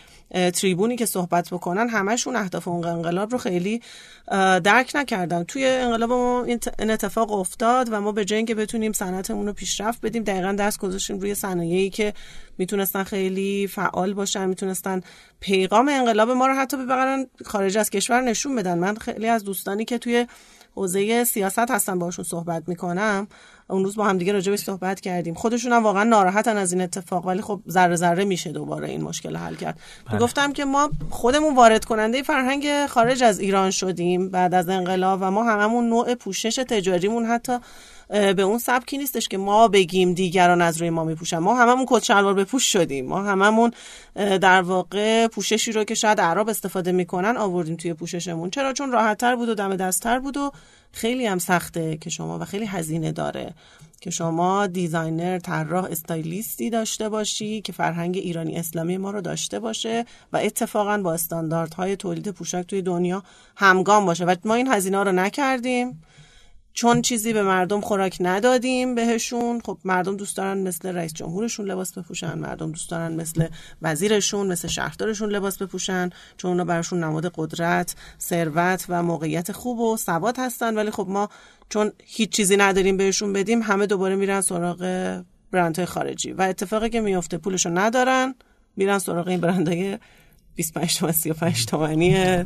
تریبونی 0.53 0.95
که 0.95 1.05
صحبت 1.05 1.49
بکنن 1.49 1.89
همشون 1.89 2.35
اهداف 2.35 2.67
اون 2.67 2.85
انقلاب 2.85 3.31
رو 3.31 3.37
خیلی 3.37 3.81
درک 4.63 4.91
نکردن. 4.95 5.43
توی 5.43 5.65
انقلاب 5.65 6.11
ما 6.11 6.43
این 6.43 6.91
اتفاق 6.91 7.31
افتاد 7.31 7.87
و 7.91 8.01
ما 8.01 8.11
به 8.11 8.25
اینکه 8.31 8.55
بتونیم 8.55 8.93
صنعتمون 8.93 9.47
رو 9.47 9.53
پیشرفت 9.53 10.01
بدیم 10.01 10.23
دقیقا 10.23 10.51
دست 10.51 10.79
گذاشتیم 10.79 11.19
روی 11.19 11.35
صنایعی 11.35 11.89
که 11.89 12.13
می‌تونستن 12.57 13.03
خیلی 13.03 13.67
فعال 13.67 14.13
باشن 14.13 14.45
می‌تونستن 14.49 15.01
پیغام 15.39 15.89
انقلاب 15.89 16.29
ما 16.29 16.47
رو 16.47 16.53
حتی 16.53 16.77
ببرن 16.77 17.27
خارج 17.45 17.77
از 17.77 17.89
کشور 17.89 18.21
نشون 18.21 18.55
بدن. 18.55 18.77
من 18.77 18.95
خیلی 18.95 19.27
از 19.27 19.43
دوستانی 19.43 19.85
که 19.85 19.97
توی 19.97 20.27
حوزه 20.75 21.23
سیاست 21.23 21.71
هستن 21.71 21.99
باشون 21.99 22.25
صحبت 22.25 22.63
می‌کنم 22.67 23.27
اون 23.69 23.83
روز 23.83 23.95
با 23.95 24.03
هم 24.03 24.17
دیگه 24.17 24.33
راجبش 24.33 24.59
صحبت 24.59 24.99
کردیم. 24.99 25.33
خودشون 25.33 25.71
هم 25.71 25.83
واقعا 25.83 26.03
ناراحتن 26.03 26.57
از 26.57 26.73
این 26.73 26.81
اتفاق 26.81 27.25
ولی 27.25 27.41
خب 27.41 27.59
ذره 27.69 27.95
ذره 27.95 28.25
میشه 28.25 28.51
دوباره 28.51 28.89
این 28.89 29.01
مشکل 29.01 29.35
حل 29.35 29.55
کرد. 29.55 29.79
بله. 30.09 30.19
گفتم 30.19 30.53
که 30.53 30.65
ما 30.65 30.89
خودمون 31.09 31.55
وارد 31.55 31.85
کننده 31.85 32.23
فرهنگ 32.23 32.85
خارج 32.85 33.23
از 33.23 33.39
ایران 33.39 33.71
شدیم 33.71 34.29
بعد 34.29 34.53
از 34.53 34.69
انقلاب 34.69 35.19
و 35.21 35.31
ما 35.31 35.43
هممون 35.43 35.89
نوع 35.89 36.15
پوشش 36.15 36.55
تجاریمون 36.55 37.25
حتی 37.25 37.57
به 38.09 38.41
اون 38.41 38.57
سبکی 38.57 38.97
نیستش 38.97 39.27
که 39.27 39.37
ما 39.37 39.67
بگیم 39.67 40.13
دیگران 40.13 40.61
از 40.61 40.77
روی 40.77 40.89
ما 40.89 41.03
میپوشن. 41.03 41.37
ما 41.37 41.55
هممون 41.55 41.85
کت 41.89 42.03
شلوار 42.03 42.33
بپوش 42.33 42.63
شدیم. 42.71 43.05
ما 43.05 43.23
هممون 43.23 43.71
در 44.15 44.61
واقع 44.61 45.27
پوششی 45.27 45.71
رو 45.71 45.83
که 45.83 45.95
شاید 45.95 46.19
اعراب 46.19 46.49
استفاده 46.49 46.91
می‌کنن 46.91 47.37
آوردیم 47.37 47.75
توی 47.75 47.93
پوششمون. 47.93 48.49
چرا؟ 48.49 48.73
چون 48.73 48.91
راحتتر 48.91 49.35
بود 49.35 49.49
و 49.49 49.55
دم 49.55 49.75
دستتر 49.75 50.19
بود 50.19 50.37
و 50.37 50.51
خیلی 50.91 51.25
هم 51.25 51.39
سخته 51.39 51.97
که 51.97 52.09
شما 52.09 52.39
و 52.39 52.45
خیلی 52.45 52.65
هزینه 52.65 53.11
داره 53.11 53.53
که 54.01 54.09
شما 54.09 54.67
designer 54.67 55.39
طراح 55.39 55.85
استایلیستی 55.85 56.69
داشته 56.69 57.09
باشی 57.09 57.61
که 57.61 57.73
فرهنگ 57.73 58.17
ایرانی 58.17 58.55
اسلامی 58.55 58.97
ما 58.97 59.11
رو 59.11 59.21
داشته 59.21 59.59
باشه 59.59 60.05
و 60.33 60.37
اتفاقا 60.37 60.97
با 60.97 61.13
استانداردهای 61.13 61.95
تولید 61.95 62.31
پوشاک 62.31 62.67
توی 62.67 62.81
دنیا 62.81 63.23
همگام 63.55 64.05
باشه. 64.05 64.25
و 64.25 64.35
ما 64.45 64.53
این 64.53 64.67
هزینه 64.67 65.03
رو 65.03 65.11
نکردیم. 65.11 66.03
چون 66.77 67.01
چیزی 67.01 67.33
به 67.33 67.43
مردم 67.43 67.81
خوراک 67.81 68.17
ندادیم 68.19 68.95
بهشون 68.95 69.61
خب 69.65 69.77
مردم 69.85 70.17
دوست 70.17 70.37
دارن 70.37 70.57
مثل 70.57 70.95
رئیس 70.95 71.13
جمهورشون 71.13 71.65
لباس 71.65 71.97
بپوشن 71.97 72.37
مردم 72.37 72.71
دوست 72.71 72.91
دارن 72.91 73.15
مثل 73.15 73.47
وزیرشون 73.81 74.47
مثل 74.47 74.67
شهردارشون 74.67 75.29
لباس 75.29 75.57
بپوشن 75.57 76.09
چون 76.37 76.51
اونا 76.51 76.65
براشون 76.65 77.03
نماد 77.03 77.31
قدرت 77.35 77.95
ثروت 78.19 78.85
و 78.89 79.03
موقعیت 79.03 79.51
خوب 79.51 79.79
و 79.79 79.97
ثبات 79.97 80.39
هستن. 80.39 80.77
ولی 80.77 80.91
خب 80.91 81.07
ما 81.09 81.29
چون 81.69 81.91
هیچ 82.03 82.29
چیزی 82.29 82.57
نداریم 82.57 82.97
بهشون 82.97 83.33
بدیم 83.33 83.61
همه 83.61 83.85
دوباره 83.85 84.15
میرن 84.15 84.41
سراغ 84.41 85.21
برندهای 85.51 85.85
خارجی. 85.85 86.31
و 86.31 86.41
اتفاقی 86.41 86.89
که 86.89 87.01
میفته 87.01 87.37
پولشو 87.37 87.69
ندارن 87.69 88.35
میرن 88.75 88.99
سراغ 88.99 89.27
این 89.27 89.39
برندهای 89.39 89.97
25 90.57 90.97
تومن 90.97 91.11
35 91.11 91.65
تومنی 91.65 92.43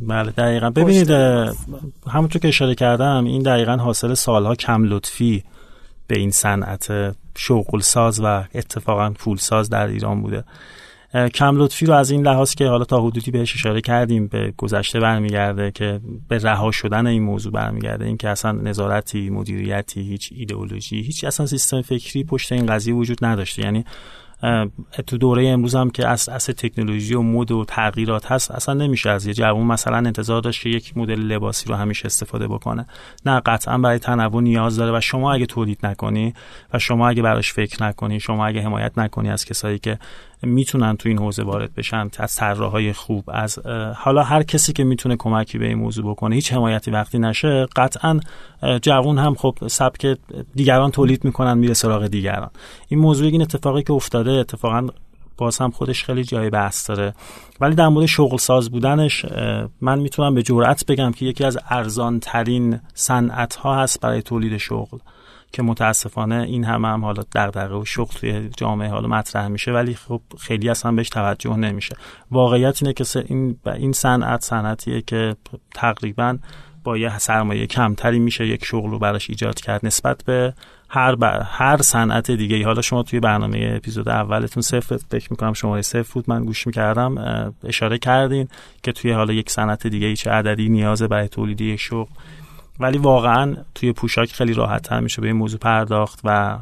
بله 0.00 0.30
دقیقا. 0.30 0.70
ببینید 0.70 1.10
همونطور 2.06 2.42
که 2.42 2.48
اشاره 2.48 2.74
کردم 2.74 3.24
این 3.24 3.42
دقیقا 3.42 3.76
حاصل 3.76 4.14
سالها 4.14 4.54
کم 4.54 4.84
لطفی 4.84 5.44
به 6.06 6.18
این 6.18 6.30
صنعت 6.30 7.14
شغل 7.36 7.80
ساز 7.80 8.20
و 8.20 8.44
اتفاقا 8.54 9.10
پول 9.10 9.36
ساز 9.36 9.70
در 9.70 9.86
ایران 9.86 10.22
بوده. 10.22 10.44
کم 11.34 11.56
لطفی 11.56 11.86
رو 11.86 11.94
از 11.94 12.10
این 12.10 12.26
لحاظ 12.26 12.54
که 12.54 12.66
حالا 12.66 12.84
تا 12.84 13.00
حدودی 13.00 13.30
بهش 13.30 13.54
اشاره 13.54 13.80
کردیم 13.80 14.26
به 14.26 14.52
گذشته 14.56 15.00
برمیگرده 15.00 15.70
که 15.70 16.00
به 16.28 16.38
رها 16.38 16.70
شدن 16.70 17.06
این 17.06 17.22
موضوع 17.22 17.52
برمیگرده. 17.52 18.04
این 18.04 18.16
که 18.16 18.28
اصلا 18.28 18.52
نظارتی 18.52 19.30
مدیریتی 19.30 20.02
هیچ 20.02 20.32
ایدئولوژی 20.36 21.02
هیچ 21.02 21.24
اصلا 21.24 21.46
سیستم 21.46 21.82
فکری 21.82 22.24
پشت 22.24 22.52
این 22.52 22.66
قضیه 22.66 22.94
وجود 22.94 23.24
نداشته. 23.24 23.62
یعنی 23.62 23.84
تو 25.06 25.18
دوره 25.18 25.48
امروز 25.48 25.74
هم 25.74 25.90
که 25.90 26.08
از 26.08 26.28
اصل 26.28 26.52
تکنولوژی 26.52 27.14
و 27.14 27.22
مد 27.22 27.50
و 27.50 27.64
تغییرات 27.64 28.32
هست 28.32 28.50
اصلا 28.50 28.74
نمیشه 28.74 29.10
از 29.10 29.26
یه 29.26 29.34
جوان 29.34 29.66
مثلا 29.66 29.96
انتظار 29.96 30.40
داشت 30.40 30.62
که 30.62 30.68
یک 30.68 30.96
مدل 30.96 31.20
لباسی 31.20 31.68
رو 31.68 31.74
همیشه 31.74 32.06
استفاده 32.06 32.48
بکنه. 32.48 32.86
نه 33.26 33.40
قطعا 33.40 33.78
برای 33.78 33.98
تنوع 33.98 34.42
نیاز 34.42 34.76
داره 34.76 34.98
و 34.98 35.00
شما 35.00 35.32
اگه 35.32 35.46
تولید 35.46 35.86
نکنی 35.86 36.34
و 36.72 36.78
شما 36.78 37.08
اگه 37.08 37.22
براش 37.22 37.52
فکر 37.52 37.82
نکنی 37.82 38.20
شما 38.20 38.46
اگه 38.46 38.62
حمایت 38.62 38.98
نکنی 38.98 39.30
از 39.30 39.44
کسایی 39.44 39.78
که 39.78 39.98
می‌تونن 40.44 40.96
تو 40.96 41.08
این 41.08 41.18
حوزه 41.18 41.42
وارد 41.42 41.74
بشن 41.74 42.10
از 42.18 42.36
طراحهای 42.36 42.92
خوب 42.92 43.24
از 43.28 43.58
حالا 43.96 44.22
هر 44.22 44.42
کسی 44.42 44.72
که 44.72 44.84
می‌تونه 44.84 45.16
کمکی 45.16 45.58
به 45.58 45.66
این 45.66 45.78
موضوع 45.78 46.10
بکنه 46.10 46.34
هیچ 46.34 46.52
حمایتی 46.52 46.90
وقتی 46.90 47.18
نشه 47.18 47.66
قطعا 47.76 48.20
جوون 48.82 49.18
هم 49.18 49.34
خب 49.34 49.58
سبک 49.66 50.16
دیگران 50.54 50.90
تولید 50.90 51.24
می‌کنن 51.24 51.58
میره 51.58 51.74
سراغ 51.74 52.06
دیگران. 52.06 52.50
این 52.88 53.00
موضوع 53.00 53.26
این 53.26 53.42
اتفاقی 53.42 53.82
که 53.82 53.92
افتاده 53.92 54.30
اتفاقا 54.30 54.88
باز 55.36 55.58
هم 55.58 55.70
خودش 55.70 56.04
خیلی 56.04 56.24
جای 56.24 56.50
بحث 56.50 56.88
داره. 56.88 57.14
ولی 57.60 57.74
در 57.74 57.88
مورد 57.88 58.06
شغل 58.06 58.36
ساز 58.36 58.70
بودنش 58.70 59.26
من 59.80 59.98
می‌تونم 59.98 60.34
به 60.34 60.42
جرأت 60.42 60.86
بگم 60.86 61.12
که 61.12 61.26
یکی 61.26 61.44
از 61.44 61.58
ارزان 61.70 62.20
ترین 62.20 62.80
صنعت 62.94 63.54
ها 63.54 63.82
هست 63.82 64.00
برای 64.00 64.22
تولید 64.22 64.56
شغل. 64.56 64.98
که 65.54 65.62
متاسفانه 65.62 66.34
این 66.34 66.64
همه 66.64 66.88
هم 66.88 67.04
حالا 67.04 67.22
دغدغه 67.34 67.74
و 67.74 67.84
شغل 67.84 68.14
توی 68.14 68.50
جامعه 68.56 68.88
حالا 68.88 69.08
مطرح 69.08 69.48
میشه 69.48 69.72
ولی 69.72 69.94
خب 69.94 70.20
خیلی 70.38 70.68
اصلا 70.68 70.92
بهش 70.92 71.08
توجه 71.08 71.56
نمیشه. 71.56 71.96
واقعیت 72.30 72.82
اینه 72.82 72.92
که 72.92 73.04
این 73.26 73.58
این 73.66 73.92
صنعت 73.92 74.44
صنعتیه 74.44 75.02
که 75.02 75.36
تقریبا 75.74 76.38
با 76.84 76.98
یه 76.98 77.18
سرمایه 77.18 77.66
کمتری 77.66 78.18
میشه 78.18 78.46
یک 78.46 78.64
شغل 78.64 78.90
رو 78.90 78.98
براش 78.98 79.30
ایجاد 79.30 79.60
کرد 79.60 79.86
نسبت 79.86 80.24
به 80.24 80.54
هر 80.88 81.14
بر 81.14 81.42
هر 81.42 81.82
صنعت 81.82 82.30
دیگه 82.30 82.56
ای 82.56 82.62
حالا 82.62 82.82
شما 82.82 83.02
توی 83.02 83.20
برنامه 83.20 83.72
اپیزود 83.76 84.08
اولتون 84.08 84.62
صفر 84.62 84.96
فکر 85.10 85.28
می‌کنم 85.30 85.52
شما 85.52 85.82
صفر 85.82 86.12
بود 86.14 86.24
من 86.28 86.44
گوش 86.44 86.66
می‌کردم 86.66 87.14
اشاره 87.64 87.98
کردین 87.98 88.48
که 88.82 88.92
توی 88.92 89.12
حالا 89.12 89.32
یک 89.32 89.50
صنعت 89.50 89.86
دیگه 89.86 90.16
چه 90.16 90.30
عددی 90.30 90.68
نیازه 90.68 91.08
برای 91.08 91.28
تولیدی 91.28 91.78
شغل. 91.78 92.10
ولی 92.80 92.98
واقعا 92.98 93.56
توی 93.74 93.92
پوشاک 93.92 94.32
خیلی 94.32 94.54
راحت 94.54 94.82
تر 94.82 95.00
میشه 95.00 95.20
به 95.20 95.26
این 95.26 95.36
موضوع 95.36 95.58
پرداخت 95.58 96.20
و 96.24 96.58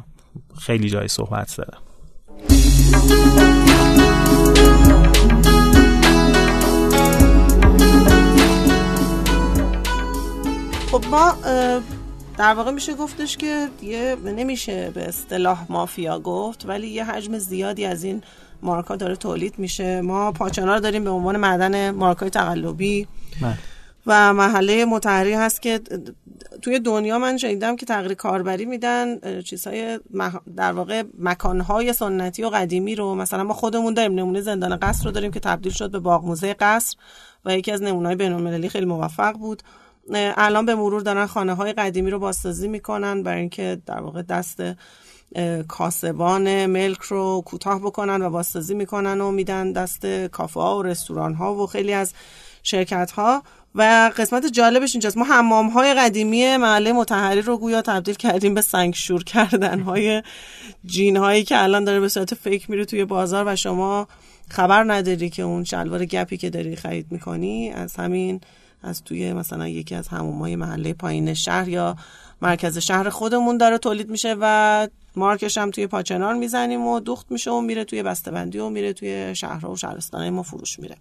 خیلی 0.59 0.89
جای 0.89 1.07
صحبت 1.07 1.55
داره. 1.57 1.77
خب 10.91 11.05
ما 11.11 11.33
در 12.37 12.53
واقع 12.53 12.71
میشه 12.71 12.93
گفتش 12.93 13.37
که 13.37 13.67
یه 13.81 14.17
نمیشه 14.25 14.91
به 14.93 15.07
اصطلاح 15.07 15.65
مافیا 15.69 16.19
گفت 16.19 16.65
ولی 16.65 16.87
یه 16.87 17.05
حجم 17.05 17.37
زیادی 17.37 17.85
از 17.85 18.03
این 18.03 18.23
مارکا 18.61 18.95
داره 18.95 19.15
تولید 19.15 19.59
میشه. 19.59 20.01
ما 20.01 20.31
پاچانا 20.31 20.73
رو 20.73 20.79
داریم 20.79 21.03
به 21.03 21.09
عنوان 21.09 21.37
معدن 21.37 21.91
مارکای 21.91 22.29
تقلبی. 22.29 23.07
بله. 23.41 23.57
و 24.07 24.33
محله 24.33 24.85
متحری 24.85 25.33
هست 25.33 25.61
که 25.61 25.79
توی 26.61 26.79
دنیا 26.79 27.19
من 27.19 27.37
شنیدم 27.37 27.75
که 27.75 27.85
تغییر 27.85 28.13
کاربری 28.13 28.65
میدن 28.65 29.41
چیزهای 29.41 29.99
در 30.55 30.71
واقع 30.71 31.03
مکانهای 31.19 31.93
سنتی 31.93 32.43
و 32.43 32.49
قدیمی 32.49 32.95
رو. 32.95 33.15
مثلا 33.15 33.43
ما 33.43 33.53
خودمون 33.53 33.93
داریم 33.93 34.19
نمونه 34.19 34.41
زندان 34.41 34.75
قصر 34.75 35.05
رو 35.05 35.11
داریم 35.11 35.31
که 35.31 35.39
تبدیل 35.39 35.71
شد 35.71 35.91
به 35.91 35.99
باغ 35.99 36.25
موزه 36.25 36.53
قصر 36.53 36.97
و 37.45 37.57
یکی 37.57 37.71
از 37.71 37.81
نمونه‌های 37.81 38.15
بین‌المللی 38.15 38.69
خیلی 38.69 38.85
موفق 38.85 39.33
بود. 39.33 39.63
الان 40.15 40.65
به 40.65 40.75
مرور 40.75 41.01
دارن 41.01 41.25
خانه 41.25 41.53
های 41.53 41.73
قدیمی 41.73 42.11
رو 42.11 42.19
بازسازی 42.19 42.67
می‌کنن 42.67 43.23
برای 43.23 43.39
اینکه 43.39 43.81
در 43.85 43.99
واقع 43.99 44.21
دست 44.21 44.63
کاسبان 45.67 46.65
ملک 46.65 47.01
رو 47.01 47.43
کوتاه 47.45 47.79
بکنن 47.79 48.21
و 48.21 48.29
بازسازی 48.29 48.73
می‌کنن 48.73 49.21
و 49.21 49.31
میدن 49.31 49.71
دست 49.71 50.05
کافه 50.05 50.59
ها 50.59 50.79
و 50.79 50.83
رستوران 50.83 51.33
ها 51.33 51.55
و 51.55 51.67
خیلی 51.67 51.93
از 51.93 52.13
شرکت 52.63 53.11
ها 53.11 53.43
و 53.75 54.11
قسمت 54.17 54.45
جالبش 54.45 54.95
اینجاست. 54.95 55.17
ما 55.17 55.25
حمام 55.25 55.67
های 55.67 55.93
قدیمی 55.93 56.57
محله 56.57 56.91
متحری 56.91 57.41
رو 57.41 57.57
گویا 57.57 57.81
تبدیل 57.81 58.15
کردیم 58.15 58.53
به 58.53 58.61
سنگشور 58.61 59.23
کردن 59.23 59.79
های 59.79 60.23
جین 60.85 61.17
هایی 61.17 61.43
که 61.43 61.63
الان 61.63 61.83
داره 61.83 61.99
به 61.99 62.09
صورت 62.09 62.33
فیک 62.33 62.69
میره 62.69 62.85
توی 62.85 63.05
بازار 63.05 63.43
و 63.47 63.55
شما 63.55 64.07
خبر 64.49 64.83
نداری 64.93 65.29
که 65.29 65.43
اون 65.43 65.63
شلوار 65.63 66.05
گپی 66.05 66.37
که 66.37 66.49
داری 66.49 66.75
خرید 66.75 67.11
می‌کنی 67.11 67.71
از 67.71 67.95
همین 67.95 68.41
از 68.83 69.03
توی 69.03 69.33
مثلا 69.33 69.67
یکی 69.67 69.95
از 69.95 70.07
های 70.07 70.55
محله 70.55 70.93
پایین 70.93 71.33
شهر 71.33 71.69
یا 71.69 71.95
مرکز 72.41 72.77
شهر 72.77 73.09
خودمون 73.09 73.57
داره 73.57 73.77
تولید 73.77 74.09
میشه 74.09 74.35
و 74.39 74.87
مارکش 75.15 75.57
هم 75.57 75.71
توی 75.71 75.87
پاچنار 75.87 76.33
می‌زنیم 76.33 76.87
و 76.87 76.99
دوخت 76.99 77.31
میشه 77.31 77.51
و 77.51 77.61
میره 77.61 77.83
توی 77.83 78.03
بسته‌بندی 78.03 78.57
و 78.57 78.69
میره 78.69 78.93
توی 78.93 79.35
شهرها 79.35 79.71
و 79.71 79.77
شهرستانه 79.77 80.29
ما 80.29 80.43
فروش 80.43 80.79
میره 80.79 80.95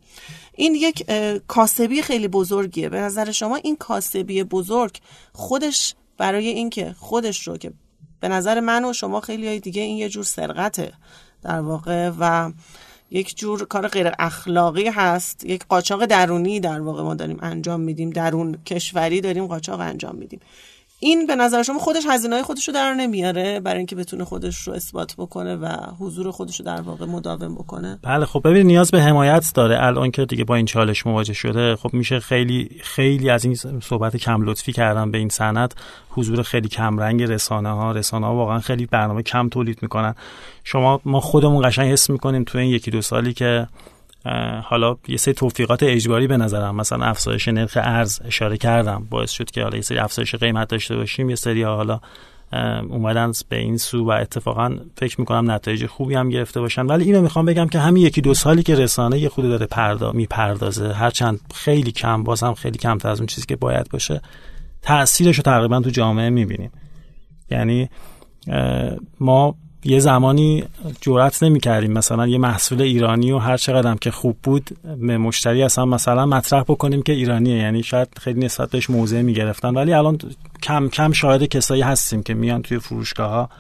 این 0.55 0.75
یک 0.75 1.11
کاسبی 1.49 2.03
خیلی 2.03 2.29
بزرگیه. 2.29 2.89
به 2.89 3.01
نظر 3.01 3.31
شما 3.31 3.57
این 3.57 3.77
کاسبی 3.77 4.43
بزرگ 4.45 4.99
خودش 5.33 5.95
برای 6.19 6.49
اینکه 6.49 6.95
خودش 6.99 7.49
رو 7.49 7.57
که 7.57 7.73
به 8.21 8.29
نظر 8.29 8.61
من 8.61 8.85
و 8.85 8.93
شما 8.93 9.21
خیلی 9.21 9.47
های 9.49 9.61
دیگه 9.61 9.83
این 9.83 9.97
یه 9.97 10.09
جور 10.09 10.25
سرقته 10.25 10.93
در 11.43 11.61
واقع 11.61 12.11
و 12.19 12.53
یک 13.11 13.37
جور 13.37 13.67
کار 13.67 13.89
غیر 13.89 14.11
اخلاقی 14.19 14.89
هست 14.89 15.45
یک 15.45 15.65
قاچاق 15.69 16.07
درونی 16.07 16.61
در 16.61 16.81
واقع 16.81 17.03
ما 17.03 17.15
داریم 17.15 17.39
انجام 17.43 17.81
میدیم 17.81 18.11
درون 18.11 18.59
کشوری 18.67 19.21
داریم 19.21 19.47
قاچاق 19.47 19.81
انجام 19.81 20.17
میدیم. 20.17 20.41
این 21.05 21.27
به 21.27 21.37
نظر 21.37 21.63
شما 21.63 21.79
خودش 21.79 22.03
هزینه 22.11 22.43
خودش 22.43 22.69
رو 22.69 22.75
در 22.75 22.95
نمیاره 22.95 23.61
برای 23.61 23.79
اینکه 23.79 23.97
بتونه 23.97 24.25
خودش 24.25 24.69
رو 24.69 24.73
اثبات 24.73 25.15
بکنه 25.19 25.57
و 25.57 25.77
حضور 25.99 26.31
خودش 26.31 26.61
رو 26.61 26.67
در 26.67 26.81
واقع 26.81 27.07
مداوم 27.07 27.55
بکنه؟ 27.55 27.99
بله 28.03 28.27
خب 28.27 28.41
ببین 28.45 28.67
نیاز 28.67 28.91
به 28.91 29.03
حمایت 29.03 29.53
داره. 29.55 29.85
الان 29.85 30.11
که 30.11 30.25
دیگه 30.25 30.45
با 30.45 30.55
این 30.55 30.67
چالش 30.67 31.07
مواجه 31.07 31.33
شده 31.33 31.77
خب 31.77 31.95
میشه 31.95 32.21
خیلی 32.21 32.71
خیلی 32.83 33.31
از 33.31 33.45
این 33.45 33.55
صحبت 33.83 34.17
کم 34.17 34.43
لطفی 34.43 34.73
کردن 34.73 35.11
به 35.11 35.19
این 35.19 35.29
سند 35.29 35.75
حضور 36.11 36.43
خیلی 36.43 36.69
کم 36.69 36.99
رنگ 36.99 37.23
رسانه 37.23 37.69
ها 37.69 37.93
رسانه 37.93 38.27
ها 38.27 38.35
واقعا 38.35 38.61
خیلی 38.61 38.87
برنامه 38.87 39.23
کم 39.23 39.49
تولید 39.49 39.79
می‌کنن. 39.83 40.15
شما 40.65 41.01
ما 41.05 41.21
خودمون 41.21 41.69
قشنگ 41.69 41.93
حس 41.93 42.11
می‌کنیم 42.11 42.45
تو 42.45 42.59
این 42.59 42.71
یکی 42.71 42.91
دو 42.91 43.03
سالی 43.03 43.33
که 43.33 43.69
حالا 44.65 44.97
یه 45.09 45.17
سری 45.17 45.35
توفیقات 45.35 45.83
اجباری 45.83 46.27
به 46.27 46.37
نظرم 46.37 46.77
مثلا 46.77 47.05
افزایش 47.05 47.49
نرخ 47.49 47.79
ارز 47.81 48.21
اشاره 48.25 48.57
کردم 48.57 49.07
باعث 49.11 49.31
شد 49.31 49.51
که 49.51 49.63
حالا 49.63 49.77
یه 49.77 49.83
سری 49.83 49.99
افزایش 49.99 50.35
قیمت 50.35 50.69
داشته 50.69 50.97
باشیم. 50.97 51.31
یه 51.31 51.37
سری 51.37 51.63
حالا 51.63 52.01
اومدن 52.89 53.33
به 53.49 53.57
این 53.57 53.77
سو 53.77 54.05
و 54.05 54.11
اتفاقا 54.11 54.77
فکر 54.97 55.21
می‌کنم 55.21 55.51
نتایج 55.51 55.87
خوبی 55.87 56.15
هم 56.15 56.29
گرفته 56.29 56.61
باشن. 56.61 56.87
ولی 56.87 57.05
اینو 57.05 57.21
می‌خوام 57.21 57.47
بگم 57.47 57.69
که 57.69 57.79
همین 57.79 58.03
یکی 58.03 58.21
دو 58.21 58.35
سالی 58.35 58.63
که 58.63 58.75
رسانه 58.75 59.19
یه 59.19 59.29
خود 59.29 59.45
داره 59.45 59.67
پردا 59.67 60.13
می‌پردازه 60.13 60.93
هرچند 60.93 61.41
خیلی 61.55 61.93
کم 61.93 62.23
بازم 62.23 62.55
خیلی 62.55 62.79
کمتر 62.79 63.09
از 63.09 63.21
اون 63.21 63.27
چیزی 63.27 63.47
که 63.47 63.57
باید 63.57 63.89
باشه 63.91 64.21
تاثیرش 64.83 65.37
رو 65.37 65.43
تقریبا 65.43 65.81
تو 65.81 65.91
جامعه 65.91 66.31
می‌بینیم. 66.31 66.73
یعنی 67.51 67.89
ما 69.21 69.55
یه 69.85 69.99
زمانی 69.99 70.65
جرأت 71.01 71.43
نمی‌کردیم. 71.43 71.93
مثلا 71.93 72.27
یه 72.27 72.39
محصول 72.39 72.83
ایرانی 72.83 73.33
و 73.33 73.39
هر 73.39 73.57
چقدر 73.57 73.95
که 73.95 74.11
خوب 74.11 74.37
بود 74.43 74.71
به 74.85 75.19
مشتری 75.19 75.63
اصلا 75.63 75.85
مثلا 75.85 76.27
مطرح 76.27 76.63
بکنیم 76.63 77.03
که 77.03 77.13
ایرانیه. 77.13 77.57
یعنی 77.57 77.83
شاید 77.83 78.09
خیلی 78.21 78.41
نسبت 78.41 78.71
بهش 78.71 78.91
موضع 78.91 79.23
می‌گرفتن. 79.23 79.75
ولی 79.75 79.93
الان 79.93 80.19
کم 80.63 80.89
کم 80.89 81.13
شاهد 81.13 81.45
کسایی 81.45 81.83
هستیم 81.83 82.23
که 82.23 82.35
میان 82.35 82.63
توی 82.63 82.79
فروشگاه 82.79 83.31
ها 83.31 83.51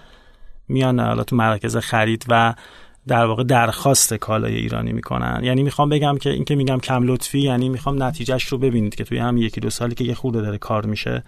میان 0.69 1.01
حالا 1.01 1.25
تو 1.25 1.37
مراکز 1.37 1.77
خرید 1.77 2.25
و 2.29 2.55
در 3.07 3.25
واقع 3.25 3.45
درخواست 3.45 4.15
کالای 4.15 4.55
ایرانی 4.55 4.93
می‌کنن. 4.93 5.41
یعنی 5.45 5.63
می‌خوام 5.63 5.89
بگم 5.89 6.19
که 6.19 6.31
این 6.31 6.45
که 6.45 6.55
میگم 6.55 6.79
کم 6.79 7.03
لطفی 7.03 7.41
یعنی 7.41 7.69
می‌خوام 7.69 8.03
نتیجهش 8.03 8.45
رو 8.45 8.59
ببینید 8.59 8.95
که 8.95 9.05
توی 9.05 9.19
هم 9.19 9.37
یکی 9.37 9.61
دو 9.61 9.71
سالی 9.71 9.95
که 9.95 10.05
یه 10.05 10.15
خورده 10.15 10.41
داره 10.41 10.59
کار 10.59 10.87
میشه 10.87 11.23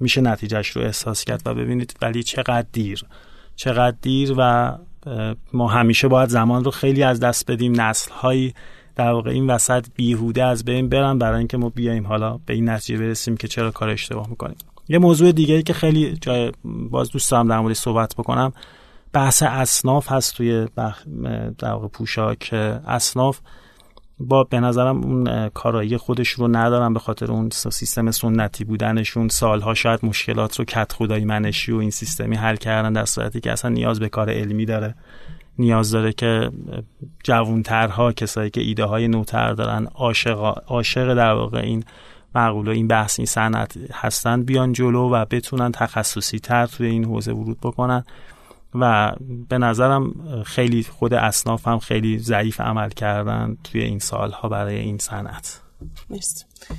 میشه 0.00 0.20
نتیجهش 0.20 0.68
رو 0.68 0.82
احساس 0.82 1.24
کرد 1.24 1.42
و 1.46 1.54
ببینید 1.54 1.96
ولی 2.02 2.22
چقدر 2.22 2.66
دیر. 2.72 3.04
چقدر 3.58 3.96
دیر 4.02 4.34
و 4.36 4.72
ما 5.52 5.68
همیشه 5.68 6.08
باید 6.08 6.28
زمان 6.28 6.64
رو 6.64 6.70
خیلی 6.70 7.02
از 7.02 7.20
دست 7.20 7.50
بدیم. 7.50 7.80
نسل 7.80 8.12
هایی 8.12 8.54
در 8.96 9.10
واقع 9.10 9.30
این 9.30 9.50
وسط 9.50 9.86
بیهوده 9.94 10.44
از 10.44 10.64
بین 10.64 10.88
برن 10.88 11.18
برای 11.18 11.38
اینکه 11.38 11.56
ما 11.56 11.68
بیایم. 11.68 12.06
حالا 12.06 12.40
به 12.46 12.54
این 12.54 12.68
نتیجه 12.68 12.98
برسیم 12.98 13.36
که 13.36 13.48
چرا 13.48 13.70
کار 13.70 13.88
اشتباه 13.88 14.28
می‌کنیم. 14.30 14.56
یه 14.88 14.98
موضوع 14.98 15.32
دیگه 15.32 15.54
ای 15.54 15.62
که 15.62 15.72
خیلی 15.72 16.18
جای 16.20 16.52
باز 16.64 17.10
دوست 17.10 17.30
دارم 17.30 17.48
در 17.48 17.60
مورد 17.60 17.74
صحبت 17.74 18.14
بکنم. 18.14 18.52
بحث 19.12 19.42
اصناف 19.42 20.12
هست 20.12 20.36
توی 20.36 20.66
در 21.58 21.72
واقع 21.72 21.88
پوشاک. 21.88 22.50
اصناف 22.86 23.40
با 24.20 24.44
به 24.44 24.60
نظرم 24.60 25.04
اون 25.04 25.48
کارایی 25.48 25.96
خودش 25.96 26.28
رو 26.28 26.48
ندارم 26.48 26.94
به 26.94 27.00
خاطر 27.00 27.32
اون 27.32 27.50
سیستم 27.50 28.10
سنتی 28.10 28.64
بودنشون. 28.64 29.28
سالها 29.28 29.74
شاید 29.74 30.00
مشکلات 30.02 30.58
رو 30.58 30.64
کت 30.64 30.92
خدایی 30.92 31.24
منشی 31.24 31.72
و 31.72 31.76
این 31.76 31.90
سیستمی 31.90 32.36
حل 32.36 32.56
کردن 32.56 32.92
در 32.92 33.04
صورتی 33.04 33.40
که 33.40 33.52
اصلا 33.52 33.70
نیاز 33.70 34.00
به 34.00 34.08
کار 34.08 34.30
علمی 34.30 34.66
داره. 34.66 34.94
نیاز 35.58 35.90
داره 35.90 36.12
که 36.12 36.50
جوونترها 37.24 38.12
کسایی 38.12 38.50
که 38.50 38.60
ایده 38.60 38.84
های 38.84 39.08
نوتر 39.08 39.52
دارن 39.52 39.86
عاشق 39.94 40.62
عاشق 40.66 41.14
در 41.14 41.32
واقع 41.32 41.58
این 41.58 41.84
مقوله 42.34 42.70
این 42.70 42.88
بحث 42.88 43.18
این 43.18 43.26
صنعت 43.26 43.78
هستن 43.92 44.42
بیان 44.42 44.72
جلو 44.72 45.10
و 45.10 45.24
بتونن 45.30 45.72
تخصصی 45.72 46.38
تر 46.38 46.66
توی 46.66 46.86
این 46.86 47.04
حوزه 47.04 47.32
ورود 47.32 47.58
بکنن. 47.60 48.04
و 48.74 49.12
به 49.48 49.58
نظرم 49.58 50.14
خیلی 50.46 50.82
خود 50.82 51.14
اصناف 51.14 51.68
هم 51.68 51.78
خیلی 51.78 52.18
ضعیف 52.18 52.60
عمل 52.60 52.90
کردن 52.90 53.56
توی 53.64 53.82
این 53.82 53.98
سالها 53.98 54.48
برای 54.48 54.78
این 54.78 54.98
صنعت. 54.98 55.60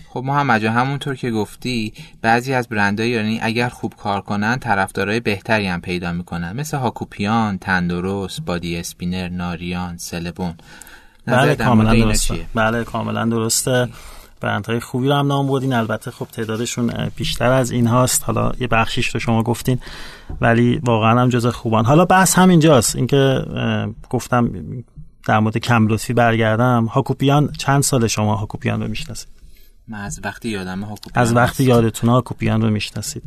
خب 0.10 0.24
محمد 0.26 0.62
جان 0.62 0.74
همونطور 0.74 1.16
که 1.16 1.32
گفتی 1.32 1.94
بعضی 2.22 2.54
از 2.54 2.70
برندهای 2.70 3.10
ایرانی 3.12 3.40
اگر 3.42 3.70
خوب 3.70 3.94
کار 3.96 4.22
کنن 4.22 4.58
طرفدارای 4.58 5.20
بهتری 5.20 5.68
هم 5.68 5.82
پیدا 5.82 6.12
می‌کنن. 6.12 6.54
مثل 6.54 6.78
هاکوپیان، 6.78 7.58
تندرست، 7.58 8.42
بادی 8.46 8.78
اسپینر، 8.78 9.30
ناریان، 9.30 9.98
سلبون. 9.98 10.54
بله 11.26 11.56
کاملا 11.56 11.94
درسته. 11.94 12.46
بله 12.56 12.84
کاملا 12.84 13.26
درسته. 13.26 13.90
برندهای 14.42 14.80
خوبی 14.80 15.08
رو 15.08 15.14
هم 15.14 15.28
نام 15.28 15.48
بودین 15.48 15.74
البته 15.74 16.12
خب 16.12 16.26
تعدادشون 16.26 16.92
بیشتر 17.16 17.52
از 17.52 17.72
این 17.72 17.88
هاست. 17.88 18.24
حالا 18.24 18.52
یه 18.60 18.68
بخشیش 18.68 19.08
رو 19.08 19.20
شما 19.20 19.44
گفتین 19.44 19.80
ولی 20.42 20.80
واقعا 20.84 21.22
هم 21.22 21.30
جز 21.30 21.48
خوبان. 21.48 21.86
حالا 21.86 22.06
بحث 22.06 22.36
همینجاست. 22.38 22.96
اینکه 22.96 23.46
گفتم 24.10 24.52
در 25.28 25.40
مورد 25.40 25.58
کم 25.58 25.88
لطفی 25.88 26.14
برگردم. 26.14 26.86
هاکوپیان 26.86 27.52
چند 27.58 27.84
سال 27.84 28.08
شما 28.08 28.36
هاکوپیان 28.36 28.82
رو 28.82 28.88
می‌شناسید؟ 28.88 29.39
من 29.90 30.00
از 30.00 30.20
وقتی 30.24 30.50
یادم 30.50 30.82
هاکوپیان 30.82 31.26
از 31.26 31.36
وقتی 31.36 31.64
یادتون 31.64 32.10
هاکوپیان 32.10 32.62
رو 32.62 32.70
می‌شناسید. 32.70 33.24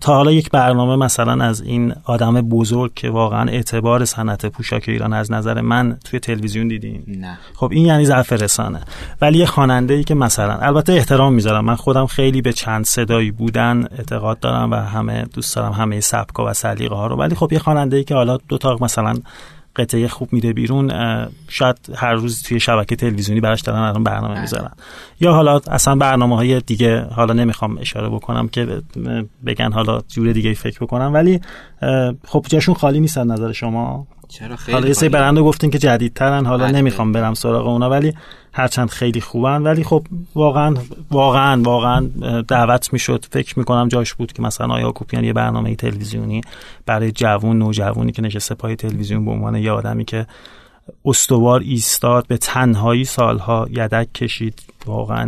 تا 0.00 0.14
حالا 0.14 0.32
یک 0.32 0.50
برنامه 0.50 0.96
مثلا 0.96 1.44
از 1.44 1.60
این 1.60 1.94
آدم 2.04 2.40
بزرگ 2.40 2.94
که 2.94 3.10
واقعا 3.10 3.50
اعتبار 3.50 4.04
صنعت 4.04 4.46
پوشاک 4.46 4.84
ایران 4.88 5.12
از 5.12 5.32
نظر 5.32 5.60
من 5.60 5.98
توی 6.04 6.20
تلویزیون 6.20 6.68
دیدیم 6.68 7.04
نه. 7.08 7.38
خب 7.54 7.70
این 7.72 7.86
یعنی 7.86 8.04
ضعف 8.04 8.32
رسانه. 8.32 8.80
ولی 9.20 9.38
یه 9.38 9.46
خواننده 9.46 9.94
ای 9.94 10.04
که 10.04 10.14
مثلا 10.14 10.56
البته 10.56 10.92
احترام 10.92 11.34
می‌ذارم. 11.34 11.64
من 11.64 11.76
خودم 11.76 12.06
خیلی 12.06 12.42
به 12.42 12.52
چند 12.52 12.84
صدایی 12.84 13.30
بودن 13.30 13.86
اعتقاد 13.98 14.40
دارم 14.40 14.70
و 14.70 14.74
همه 14.74 15.24
دوست 15.24 15.56
دارم 15.56 15.72
همه 15.72 16.00
سبکا 16.00 16.46
و 16.50 16.52
سلیقه 16.52 16.94
ها 16.94 17.06
رو. 17.06 17.16
ولی 17.16 17.34
خب 17.34 17.52
یه 17.52 17.58
خواننده 17.58 17.96
ای 17.96 18.04
که 18.04 18.14
حالا 18.14 18.36
دو 18.48 18.58
تا 18.58 18.78
مثلا 18.80 19.14
قطعه 19.76 20.08
خوب 20.08 20.32
میده 20.32 20.52
بیرون 20.52 20.92
شاید 21.48 21.76
هر 21.94 22.12
روز 22.12 22.42
توی 22.42 22.60
شبکه 22.60 22.96
تلویزیونی 22.96 23.40
براش 23.40 23.60
دارن 23.60 23.78
الان 23.78 24.04
برنامه 24.04 24.40
می‌ذارن. 24.40 24.70
یا 25.20 25.32
حالا 25.32 25.60
اصلا 25.70 25.94
برنامه 25.94 26.36
های 26.36 26.60
دیگه 26.60 27.00
حالا 27.00 27.34
نمی‌خوام 27.34 27.78
اشاره 27.78 28.08
بکنم 28.08 28.48
که 28.48 28.82
بگن 29.46 29.72
حالا 29.72 30.00
جور 30.08 30.32
دیگه 30.32 30.54
فکر 30.54 30.80
بکنم 30.80 31.14
ولی 31.14 31.40
خب 32.24 32.46
جاشون 32.48 32.74
خالی 32.74 33.00
نیستن 33.00 33.26
نظر 33.26 33.52
شما؟ 33.52 34.06
چرا 34.32 34.56
خیلی 34.56 34.72
حالا 34.72 34.88
یه 34.88 34.92
سری 34.92 35.08
برنده 35.08 35.42
گفتین 35.42 35.70
که 35.70 35.78
جدیدترن 35.78 36.46
حالا 36.46 36.70
نمی‌خوام 36.70 37.12
برم 37.12 37.34
سراغ 37.34 37.66
اونا 37.66 37.90
ولی 37.90 38.14
هرچند 38.52 38.90
خیلی 38.90 39.20
خوبن 39.20 39.62
ولی 39.62 39.84
خب 39.84 40.06
واقعا 40.34 40.74
واقعا 41.10 41.62
واقعا 41.62 42.00
دعوت 42.48 42.92
می‌شد. 42.92 43.24
فکر 43.30 43.58
می‌کنم 43.58 43.88
جاش 43.88 44.14
بود 44.14 44.32
که 44.32 44.42
مثلا 44.42 44.74
آیا 44.74 44.92
کوپیان 44.92 45.24
یه 45.24 45.32
برنامه 45.32 45.76
تلویزیونی 45.76 46.40
برای 46.86 47.12
جوون 47.12 47.58
نوجوانی 47.58 48.12
که 48.12 48.22
نشسته 48.22 48.54
پای 48.54 48.76
تلویزیون 48.76 49.24
به 49.24 49.30
عنوان 49.30 49.54
یه 49.54 49.70
آدمی 49.72 50.04
که 50.04 50.26
استوار 51.04 51.60
ایستاد 51.60 52.26
به 52.26 52.36
تنهایی 52.36 53.04
سالها 53.04 53.66
یدک 53.70 54.12
کشید. 54.12 54.62
واقعا 54.86 55.26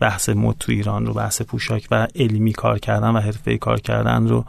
بحث 0.00 0.28
مد 0.28 0.56
تو 0.60 0.72
ایران 0.72 1.06
رو 1.06 1.14
بحث 1.14 1.42
پوشاک 1.42 1.88
و 1.90 2.06
علمی 2.14 2.52
کار 2.52 2.78
کردن 2.78 3.10
و 3.10 3.20
حرفه 3.20 3.58
کار 3.58 3.80
کردن 3.80 4.28
رو 4.28 4.44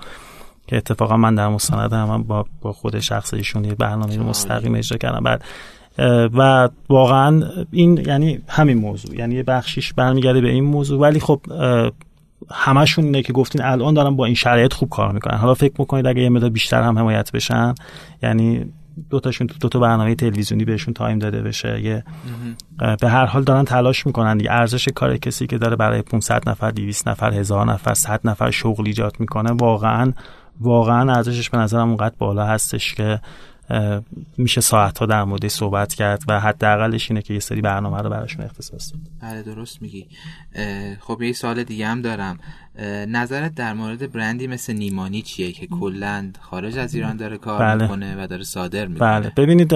که 0.69 0.77
اتفاقا 0.77 1.17
من 1.17 1.36
در 1.36 1.47
مستند 1.47 1.93
هم 1.93 2.23
با, 2.23 2.45
با 2.62 2.73
خود 2.73 2.99
شخص 2.99 3.34
ایشون 3.34 3.65
یه 3.65 3.75
برنامه 3.75 4.17
رو 4.17 4.23
مستقیم 4.23 4.75
اجرا 4.75 4.97
کردم. 4.97 5.23
بعد 5.23 5.43
و 6.38 6.69
واقعا 6.89 7.43
این 7.71 7.97
یعنی 7.97 8.39
همین 8.47 8.77
موضوع. 8.77 9.15
یعنی 9.15 9.36
یه 9.36 9.43
بخشیش 9.43 9.93
برمیگرده 9.93 10.41
به 10.41 10.49
این 10.49 10.63
موضوع. 10.63 10.99
ولی 10.99 11.19
خب 11.19 11.41
همشون 12.51 13.05
اینه 13.05 13.21
که 13.21 13.34
گفتین 13.34 13.63
الان 13.63 13.93
دارن 13.93 14.15
با 14.15 14.25
این 14.25 14.36
شرایط 14.36 14.73
خوب 14.73 14.89
کار 14.89 15.12
می‌کنن. 15.12 15.38
حالا 15.38 15.53
فکر 15.53 15.73
می‌کنید 15.79 16.08
اگه 16.08 16.21
یه 16.21 16.29
مدار 16.29 16.49
بیشتر 16.49 16.82
هم 16.82 16.99
حمایت 16.99 17.32
بشن 17.32 17.73
یعنی 18.23 18.65
دوتاشون 19.10 19.47
تو 19.47 19.55
دو 19.60 19.69
تا 19.69 19.79
برنامه 19.79 20.15
تلویزیونی 20.15 20.65
بهشون 20.65 20.93
تایم 20.93 21.19
داده 21.19 21.41
بشه. 21.41 21.82
یه 21.82 22.03
به 23.01 23.10
هر 23.10 23.25
حال 23.25 23.43
دارن 23.43 23.65
تلاش 23.65 24.05
می‌کنن 24.05 24.38
دیگه. 24.38 24.51
ارزش 24.51 24.89
کار 24.95 25.17
کسی 25.17 25.47
که 25.47 25.58
داره 25.58 25.75
برای 25.75 26.01
500 26.01 26.49
نفر 26.49 26.71
200 26.71 27.08
نفر 27.08 27.34
هزار 27.34 27.65
نفر 27.65 27.93
100 27.93 28.21
نفر 28.23 28.51
شغل 28.51 28.88
ایجاد 28.88 29.15
می‌کنه 29.19 29.51
واقعا 29.51 30.13
واقعا 30.60 31.13
ارزشش 31.13 31.50
به 31.50 31.58
نظرم 31.58 31.88
اونقدر 31.88 32.15
بالا 32.17 32.45
هستش 32.45 32.93
که 32.93 33.19
میشه 34.38 34.62
ساعت 34.62 34.98
ها 34.98 35.06
در 35.06 35.24
مورد 35.24 35.48
صحبت 35.48 35.93
کرد 35.93 36.24
و 36.28 36.39
حداقلش 36.39 37.12
اینه 37.12 37.22
که 37.22 37.34
یه 37.34 37.39
سری 37.39 37.62
برنامه 37.62 37.98
رو 37.98 38.10
براشون 38.10 38.45
اختصاص 38.45 38.91
داد. 38.91 39.02
بله 39.22 39.43
درست 39.43 39.82
میگی. 39.82 40.08
خب 41.00 41.22
یه 41.22 41.34
سال 41.34 41.63
دیگه 41.63 41.88
هم 41.88 42.02
دارم. 42.02 42.39
نظرت 43.08 43.56
در 43.56 43.74
مورد 43.74 44.12
برندی 44.12 44.48
مثل 44.48 44.74
نیمانی 44.74 45.22
چیه 45.22 45.52
که 45.52 45.67
کلا 45.67 46.32
خارج 46.39 46.78
از 46.78 46.95
ایران 46.95 47.17
داره 47.17 47.38
کار 47.38 47.60
بله. 47.60 47.84
می‌کنه 47.84 48.24
و 48.24 48.28
داره 48.28 48.43
صادر 48.43 48.88
می‌کنه؟ 48.88 49.19
بله. 49.19 49.32
ببینید 49.38 49.74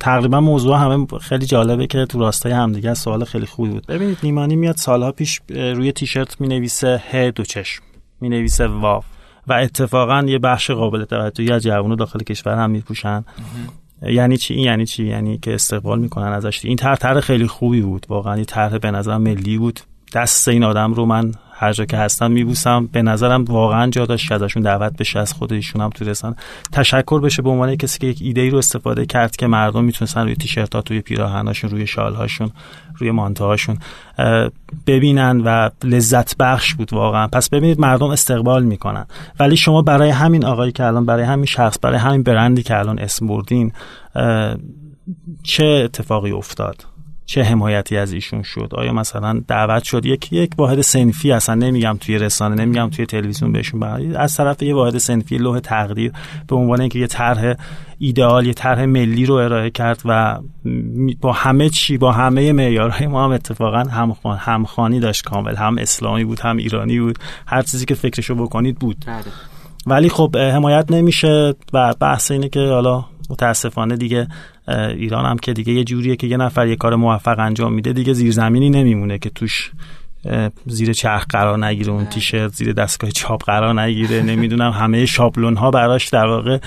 تقریبا 0.00 0.40
موضوع 0.40 0.76
همه 0.76 1.06
خیلی 1.20 1.46
جالبه 1.46 1.86
که 1.86 2.06
تو 2.06 2.18
راستای 2.18 2.52
همدیگه 2.52 2.94
سوال 2.94 3.24
خیلی 3.24 3.46
خوبی 3.46 3.70
بود. 3.70 3.86
ببینید 3.86 4.18
نیمانی 4.22 4.56
میاد 4.56 4.76
سالها 4.76 5.12
پیش 5.12 5.40
روی 5.48 5.92
تیشرت 5.92 6.40
می‌نویسه 6.40 7.02
ه 7.10 7.30
دو 7.30 7.44
چشم 7.44 7.82
می‌نویسه 8.20 8.66
واو. 8.66 9.02
و 9.46 9.52
اتفاقا 9.52 10.24
یه 10.28 10.38
بخش 10.38 10.70
قابل 10.70 11.04
توجهی 11.04 11.52
از 11.52 11.62
جوانو 11.62 11.96
داخل 11.96 12.18
کشور 12.18 12.54
هم 12.54 12.70
میپوشن. 12.70 13.24
یعنی 14.02 14.36
چی؟ 14.36 14.54
این 14.54 14.64
یعنی 14.64 14.86
چی؟ 14.86 15.06
یعنی 15.06 15.38
که 15.38 15.54
استقبال 15.54 15.98
می‌کنن 15.98 16.32
ازش. 16.32 16.64
این 16.64 16.76
طرح 16.76 17.20
خیلی 17.20 17.46
خوبی 17.46 17.80
بود. 17.80 18.06
واقعا 18.08 18.34
این 18.34 18.44
طرح 18.44 18.78
به 18.78 18.90
نظر 18.90 19.18
ملی 19.18 19.58
بود. 19.58 19.80
دست 20.14 20.48
این 20.48 20.64
آدم 20.64 20.94
رو 20.94 21.06
من 21.06 21.32
هر 21.62 21.72
جا 21.72 21.84
که 21.84 21.96
هستن 21.96 22.32
میبوسم. 22.32 22.86
به 22.92 23.02
نظرم 23.02 23.44
واقعا 23.44 23.90
جا 23.90 24.06
داشت 24.06 24.32
ازشون 24.32 24.62
دعوت 24.62 24.96
بشه 24.96 25.18
از 25.18 25.32
خود 25.32 25.52
ایشون 25.52 25.82
هم 25.82 25.90
تو 25.90 26.04
رسانه. 26.04 26.36
تشکر 26.72 27.20
بشه 27.20 27.42
به 27.42 27.50
عنوان 27.50 27.76
کسی 27.76 27.98
که 27.98 28.06
یک 28.06 28.18
ایده 28.22 28.40
ای 28.40 28.50
رو 28.50 28.58
استفاده 28.58 29.06
کرد 29.06 29.36
که 29.36 29.46
مردم 29.46 29.84
می‌تونستن 29.84 30.22
روی 30.22 30.34
تیشرت 30.34 30.74
ها 30.74 30.82
توی 30.82 31.00
پیراهناشون 31.00 31.70
روی 31.70 31.86
شال 31.86 32.14
هاشون 32.14 32.50
روی 32.96 33.10
مانتو 33.10 33.44
هاشون 33.44 33.78
ببینن 34.86 35.40
و 35.40 35.70
لذت 35.84 36.36
بخش 36.36 36.74
بود 36.74 36.92
واقعا. 36.92 37.26
پس 37.26 37.48
ببینید 37.48 37.80
مردم 37.80 38.10
استقبال 38.10 38.62
می‌کنن. 38.62 39.06
ولی 39.40 39.56
شما 39.56 39.82
برای 39.82 40.10
همین 40.10 40.44
آقایی 40.44 40.72
که 40.72 40.84
الان 40.84 41.06
برای 41.06 41.24
همین 41.24 41.46
شخص 41.46 41.78
برای 41.82 41.98
همین 41.98 42.22
برندی 42.22 42.62
که 42.62 42.78
الان 42.78 42.98
اسم 42.98 43.26
بردین 43.26 43.72
چه 45.42 45.64
اتفاقی 45.64 46.30
افتاد؟ 46.30 46.84
چه 47.32 47.42
حمایتی 47.42 47.96
از 47.96 48.12
ایشون 48.12 48.42
شد؟ 48.42 48.68
آیا 48.72 48.92
مثلا 48.92 49.42
دعوت 49.48 49.82
شد؟ 49.82 50.06
یک 50.06 50.32
یک 50.32 50.50
واحد 50.58 50.80
سنفی 50.80 51.32
اصلا 51.32 51.54
نمیگم 51.54 51.96
توی 52.00 52.18
رسانه 52.18 52.54
نمیگم 52.64 52.90
توی 52.90 53.06
تلویزیون 53.06 53.52
بهشون 53.52 53.80
برای 53.80 54.16
از 54.16 54.36
طرف 54.36 54.62
یه 54.62 54.74
واحد 54.74 54.98
سنفی 54.98 55.36
لوح 55.36 55.60
تقدیر 55.60 56.12
به 56.48 56.56
عنوان 56.56 56.80
اینکه 56.80 56.98
یه 56.98 57.06
طرح 57.06 57.54
ایدئال 57.98 58.46
یه 58.46 58.52
طرح 58.52 58.84
ملی 58.84 59.26
رو 59.26 59.34
ارائه 59.34 59.70
کرد 59.70 60.02
و 60.04 60.38
با 61.20 61.32
همه 61.32 61.68
چی 61.68 61.98
با 61.98 62.12
همه 62.12 62.52
معیارهای 62.52 63.06
ما 63.06 63.24
هم 63.24 63.30
اتفاقا 63.30 63.78
هم 63.78 64.16
همخوانی 64.38 65.00
داشت 65.00 65.24
کامل. 65.24 65.56
هم 65.56 65.78
اسلامی 65.78 66.24
بود 66.24 66.40
هم 66.40 66.56
ایرانی 66.56 67.00
بود. 67.00 67.18
هر 67.46 67.62
چیزی 67.62 67.86
که 67.86 67.94
فکرشو 67.94 68.34
بکنید 68.34 68.78
بود. 68.78 69.04
بله. 69.06 69.24
ولی 69.86 70.08
خب 70.08 70.36
حمایت 70.36 70.90
نمیشه 70.90 71.54
و 71.72 71.94
بحث 72.00 72.30
اینه 72.30 72.48
که 72.48 72.60
حالا 72.60 73.04
متاسفانه 73.30 73.96
دیگه 73.96 74.28
ایران 74.68 75.24
هم 75.24 75.38
که 75.38 75.52
دیگه 75.52 75.72
یه 75.72 75.84
جوریه 75.84 76.16
که 76.16 76.26
یه 76.26 76.36
نفر 76.36 76.66
یه 76.66 76.76
کار 76.76 76.96
موفق 76.96 77.38
انجام 77.38 77.72
میده 77.72 77.92
دیگه 77.92 78.12
زیرزمینی 78.12 78.70
نمیمونه 78.70 79.18
که 79.18 79.30
توش 79.30 79.70
زیر 80.66 80.92
چرخ 80.92 81.26
قرار 81.28 81.66
نگیره 81.66 81.92
اون 81.92 82.04
تیشرت 82.04 82.54
زیر 82.54 82.72
دستگاه 82.72 83.10
چاپ 83.10 83.44
قرار 83.44 83.80
نگیره. 83.80 84.22
نمی‌دونم 84.22 84.70
همه 84.70 85.06
شابلون 85.06 85.56
ها 85.56 85.70
براش 85.70 86.08
در 86.08 86.26
واقع 86.26 86.58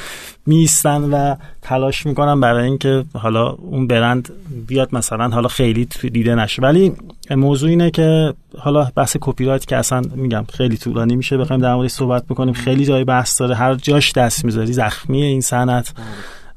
میستن 0.45 1.01
و 1.03 1.35
تلاش 1.61 2.05
می‌کنن 2.05 2.39
برای 2.39 2.65
اینکه 2.65 3.05
حالا 3.13 3.49
اون 3.49 3.87
برند 3.87 4.29
بیاد 4.67 4.95
مثلا 4.95 5.29
حالا 5.29 5.47
خیلی 5.47 5.85
دیده 5.85 6.35
نشه. 6.35 6.61
ولی 6.61 6.93
موضوع 7.31 7.69
اینه 7.69 7.91
که 7.91 8.33
حالا 8.57 8.91
بحث 8.95 9.17
کپی 9.21 9.45
رایت 9.45 9.65
که 9.65 9.77
اصلا 9.77 10.01
میگم 10.15 10.45
خیلی 10.53 10.77
طولانی 10.77 11.15
میشه 11.15 11.37
بخوایم 11.37 11.61
در 11.61 11.75
موردش 11.75 11.91
صحبت 11.91 12.25
بکنیم. 12.25 12.53
خیلی 12.53 12.85
جای 12.85 13.03
بحث 13.03 13.39
داره 13.39 13.55
هر 13.55 13.75
جاش 13.75 14.11
دست 14.11 14.45
می‌ذاری 14.45 14.73
زخمیه 14.73 15.25
این 15.25 15.41
صنعت. 15.41 15.93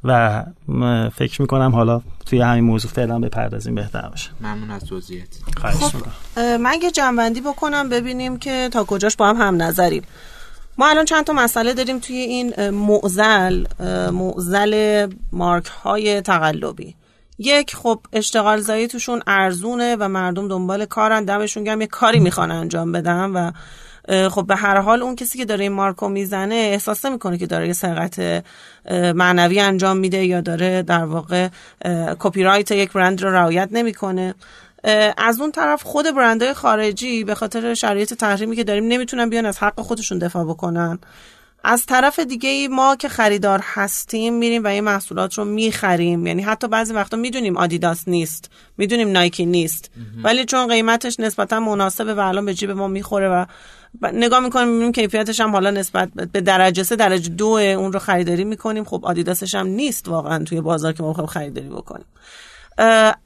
و 0.04 0.44
فکر 1.16 1.42
می‌کنم 1.42 1.70
حالا 1.74 2.02
توی 2.26 2.40
همین 2.40 2.64
موضوع 2.64 2.90
فعلا 2.90 3.18
بپردازیم 3.18 3.74
بهتر 3.74 4.08
باشه. 4.08 4.30
ممنون 4.40 4.70
از 4.70 4.84
توضیحت. 4.84 5.28
خب 5.56 5.98
من 6.36 6.70
اگه 6.70 6.90
جنبندی 6.90 7.40
بکنم 7.40 7.88
ببینیم 7.88 8.38
که 8.38 8.68
تا 8.72 8.84
کجاش 8.84 9.16
با 9.16 9.28
هم 9.28 9.36
هم 9.36 9.62
نظریم. 9.62 10.02
ما 10.78 10.88
الان 10.88 11.04
چند 11.04 11.24
تا 11.24 11.32
مسئله 11.32 11.74
داریم 11.74 11.98
توی 11.98 12.16
این 12.16 12.70
معزل 12.70 13.66
معزل 14.12 15.06
مارک 15.32 15.66
های 15.66 16.20
تقلبی. 16.20 16.94
یک 17.38 17.76
خب 17.76 18.00
اشتغال 18.12 18.60
زایی 18.60 18.88
توشون 18.88 19.22
ارزونه 19.26 19.96
و 20.00 20.08
مردم 20.08 20.48
دنبال 20.48 20.84
کارن 20.84 21.24
دمشون 21.24 21.64
گم 21.64 21.80
یه 21.80 21.86
کاری 21.86 22.20
می‌خوان 22.20 22.50
انجام 22.50 22.92
بدن 22.92 23.30
و 23.30 23.50
خب 24.08 24.46
به 24.46 24.56
هر 24.56 24.80
حال 24.80 25.02
اون 25.02 25.16
کسی 25.16 25.38
که 25.38 25.44
داره 25.44 25.62
این 25.62 25.72
مارکو 25.72 26.08
می‌زنه 26.08 26.54
احساس 26.54 27.06
می‌کنه 27.06 27.38
که 27.38 27.46
داره 27.46 27.66
یه 27.66 27.72
سرقت 27.72 28.44
معنوی 29.14 29.60
انجام 29.60 29.96
میده 29.96 30.24
یا 30.24 30.40
داره 30.40 30.82
در 30.82 31.04
واقع 31.04 31.48
کپی 32.18 32.42
رایت 32.42 32.70
یک 32.70 32.92
برند 32.92 33.22
رو 33.22 33.30
رعایت 33.30 33.68
نمی‌کنه. 33.72 34.34
از 35.16 35.40
اون 35.40 35.52
طرف 35.52 35.82
خود 35.82 36.14
برندهای 36.16 36.54
خارجی 36.54 37.24
به 37.24 37.34
خاطر 37.34 37.74
شرایط 37.74 38.14
تحریمی 38.14 38.56
که 38.56 38.64
داریم 38.64 38.84
نمی‌تونن 38.88 39.30
بیان 39.30 39.46
از 39.46 39.58
حق 39.58 39.80
خودشون 39.80 40.18
دفاع 40.18 40.44
بکنن. 40.44 40.98
از 41.64 41.86
طرف 41.86 42.18
دیگه 42.18 42.48
ای 42.48 42.68
ما 42.68 42.96
که 42.96 43.08
خریدار 43.08 43.60
هستیم 43.62 44.34
میریم 44.34 44.64
و 44.64 44.66
این 44.66 44.84
محصولات 44.84 45.34
رو 45.34 45.44
می‌خریم. 45.44 46.26
یعنی 46.26 46.42
حتی 46.42 46.68
بعضی 46.68 46.94
وقتا 46.94 47.16
می‌دونیم 47.16 47.56
آدیداس 47.56 48.08
نیست 48.08 48.50
می‌دونیم 48.78 49.08
نایکی 49.08 49.46
نیست. 49.46 49.90
ولی 50.24 50.44
چون 50.44 50.68
قیمتش 50.68 51.20
نسبتا 51.20 51.60
مناسبه 51.60 52.14
و 52.14 52.20
الان 52.20 52.44
به 52.44 52.54
جیب 52.54 52.70
ما 52.70 52.88
می‌خوره 52.88 53.28
و 53.28 53.44
نگاه 54.02 54.40
می‌کنیم 54.40 54.68
می‌بینیم 54.68 54.92
کیفیتش 54.92 55.40
هم 55.40 55.52
حالا 55.52 55.70
نسبت 55.70 56.08
به 56.32 56.40
درجه 56.40 56.82
سه 56.82 56.96
درجه 56.96 57.28
دو 57.28 57.46
اون 57.46 57.92
رو 57.92 57.98
خریداری 57.98 58.44
می‌کنیم. 58.44 58.84
خب 58.84 59.00
آدیداسش 59.04 59.54
هم 59.54 59.66
نیست 59.66 60.08
واقعا 60.08 60.44
توی 60.44 60.60
بازار 60.60 60.92
که 60.92 61.02
ما 61.02 61.10
بخوایم 61.10 61.26
خریداری 61.26 61.68
بکنیم. 61.68 62.06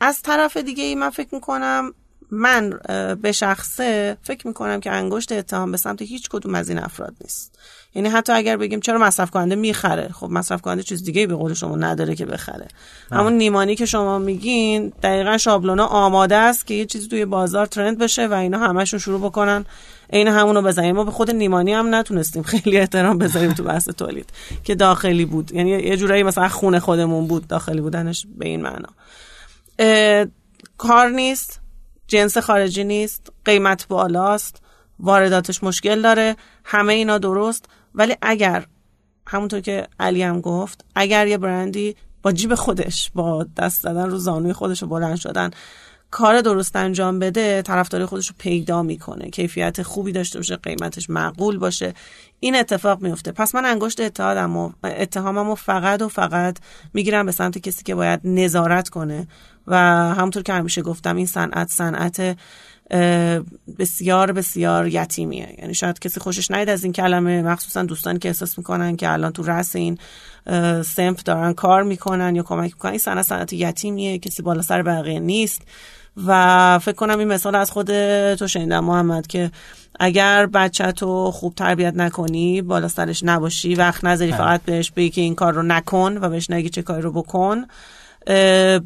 از 0.00 0.22
طرف 0.22 0.56
دیگه 0.56 0.84
ای 0.84 0.94
من 0.94 1.10
فکر 1.10 1.34
می‌کنم 1.34 1.94
من 2.30 2.80
به 3.22 3.32
شخصه 3.32 4.16
فکر 4.22 4.46
می‌کنم 4.46 4.80
که 4.80 4.90
انگشت 4.90 5.32
اتهام 5.32 5.70
به 5.70 5.76
سمت 5.76 6.02
هیچ 6.02 6.28
کدوم 6.28 6.54
از 6.54 6.68
این 6.68 6.78
افراد 6.78 7.14
نیست. 7.20 7.58
یعنی 7.94 8.08
حتی 8.08 8.32
اگر 8.32 8.56
بگیم 8.56 8.80
چرا 8.80 8.98
مصرف 8.98 9.30
کننده 9.30 9.54
می‌خره؟ 9.54 10.08
خب 10.08 10.30
مصرف 10.30 10.60
کننده 10.60 10.82
چیز 10.82 11.04
دیگه 11.04 11.26
به 11.26 11.34
قول 11.34 11.54
شما 11.54 11.76
نداره 11.76 12.14
که 12.14 12.26
بخره. 12.26 12.68
همون 13.10 13.32
نیمانی 13.32 13.76
که 13.76 13.86
شما 13.86 14.18
میگین 14.18 14.92
دقیقا 15.02 15.38
شابلونا 15.38 15.86
آماده 15.86 16.36
است 16.36 16.66
که 16.66 16.74
یه 16.74 16.86
چیزی 16.86 17.08
توی 17.08 17.24
بازار 17.24 17.66
ترند 17.66 17.98
بشه 17.98 18.26
و 18.26 18.34
اینا 18.34 18.58
همشون 18.58 19.00
شروع 19.00 19.20
بکنن. 19.20 19.64
عین 20.12 20.28
همونو 20.28 20.62
بزنیم. 20.62 20.96
ما 20.96 21.04
به 21.04 21.10
خود 21.10 21.30
نیمانی 21.30 21.72
هم 21.72 21.94
نتونستیم. 21.94 22.42
خیلی 22.42 22.78
احترام 22.78 23.18
بذاریم 23.18 23.52
تو 23.52 23.62
بحث 23.62 23.88
تولید 23.88 24.30
که 24.64 24.74
داخلی 24.74 25.24
بود. 25.24 25.52
یعنی 25.52 25.70
یه 25.70 25.96
جورایی 25.96 26.22
مثلا 26.22 26.48
خونه 26.48 26.80
خودمون 26.80 27.26
بود 27.26 27.46
داخلی 27.46 27.80
بودنش 27.80 28.26
به 28.38 28.48
این 28.48 28.62
معنا. 28.62 28.88
کار 30.78 31.08
نیست 31.08 31.60
جنس 32.06 32.38
خارجی 32.38 32.84
نیست 32.84 33.32
قیمت 33.44 33.88
بالاست 33.88 34.62
وارداتش 35.00 35.62
مشکل 35.62 36.02
داره 36.02 36.36
همه 36.64 36.92
اینا 36.92 37.18
درست. 37.18 37.66
ولی 37.94 38.16
اگر 38.22 38.66
همونطور 39.26 39.60
که 39.60 39.86
علی 40.00 40.22
هم 40.22 40.40
گفت 40.40 40.84
اگر 40.94 41.26
یه 41.26 41.38
برندی 41.38 41.96
با 42.22 42.32
جیب 42.32 42.54
خودش 42.54 43.10
با 43.14 43.46
دست 43.56 43.82
زدن 43.82 44.10
رو 44.10 44.18
زانوی 44.18 44.52
خودش 44.52 44.82
و 44.82 44.86
بلند 44.86 45.16
شدن 45.16 45.50
کار 46.12 46.40
درست 46.40 46.76
انجام 46.76 47.18
بده 47.18 47.62
طرفدار 47.62 48.06
خودش 48.06 48.28
رو 48.28 48.34
پیدا 48.38 48.82
می‌کنه. 48.82 49.30
کیفیت 49.30 49.82
خوبی 49.82 50.12
داشته 50.12 50.38
باشه 50.38 50.56
قیمتش 50.56 51.10
معقول 51.10 51.58
باشه. 51.58 51.94
این 52.40 52.56
اتفاق 52.56 53.02
میفته 53.02 53.32
پس 53.32 53.54
من 53.54 53.64
انگشت 53.64 54.00
اتحادم 54.00 54.56
و 54.56 54.72
اتهامم 54.84 55.50
و 55.50 55.54
فقط 55.54 56.02
و 56.02 56.08
فقط 56.08 56.58
می‌گیرم 56.94 57.26
به 57.26 57.32
سمت 57.32 57.58
کسی 57.58 57.82
که 57.82 57.94
باید 57.94 58.20
نظارت 58.24 58.88
کنه. 58.88 59.28
و 59.66 59.76
همونطور 60.14 60.42
که 60.42 60.52
همیشه 60.52 60.82
گفتم 60.82 61.16
این 61.16 61.26
صنعت 61.26 61.70
صنعت 61.70 62.36
بسیار 63.78 64.32
بسیار 64.32 64.88
یتیمیه. 64.88 65.56
یعنی 65.58 65.74
شاید 65.74 65.98
کسی 65.98 66.20
خوشش 66.20 66.50
نیاد 66.50 66.68
از 66.68 66.84
این 66.84 66.92
کلمه. 66.92 67.42
مخصوصا 67.42 67.82
دوستانی 67.82 68.18
که 68.18 68.28
احساس 68.28 68.58
می‌کنن 68.58 68.96
که 68.96 69.12
الان 69.12 69.32
تو 69.32 69.42
رأس 69.42 69.76
این 69.76 69.98
سنف 70.82 71.22
دارن 71.22 71.52
کار 71.52 71.82
می‌کنن 71.82 72.36
یا 72.36 72.42
کمک 72.42 72.72
می‌کنن. 72.72 72.90
این 72.90 72.98
صنعت 72.98 73.24
صنعت 73.26 73.52
یتیمیه. 73.52 74.18
کسی 74.18 74.42
بالا 74.42 74.62
سر 74.62 74.82
بقیه 74.82 75.20
نیست. 75.20 75.62
و 76.26 76.78
فکر 76.78 76.94
کنم 76.94 77.18
این 77.18 77.28
مثال 77.28 77.54
از 77.54 77.70
خود 77.70 77.86
تو 78.34 78.48
شنیدم 78.48 78.84
محمد 78.84 79.26
که 79.26 79.50
اگر 80.00 80.46
بچه 80.46 80.92
تو 80.92 81.30
خوب 81.30 81.54
تربیت 81.54 81.94
نکنی 81.94 82.62
بالا 82.62 82.88
سرش 82.88 83.22
نباشی 83.24 83.74
وقت 83.74 84.04
نذاری 84.04 84.30
بله. 84.30 84.38
فقط 84.38 84.62
بهش 84.62 84.90
بگی 84.90 85.10
که 85.10 85.20
این 85.20 85.34
کار 85.34 85.52
رو 85.52 85.62
نکن 85.62 86.18
و 86.18 86.28
بهش 86.28 86.50
نگی 86.50 86.68
چه 86.68 86.82
کاری 86.82 87.02
رو 87.02 87.12
بکن. 87.12 87.64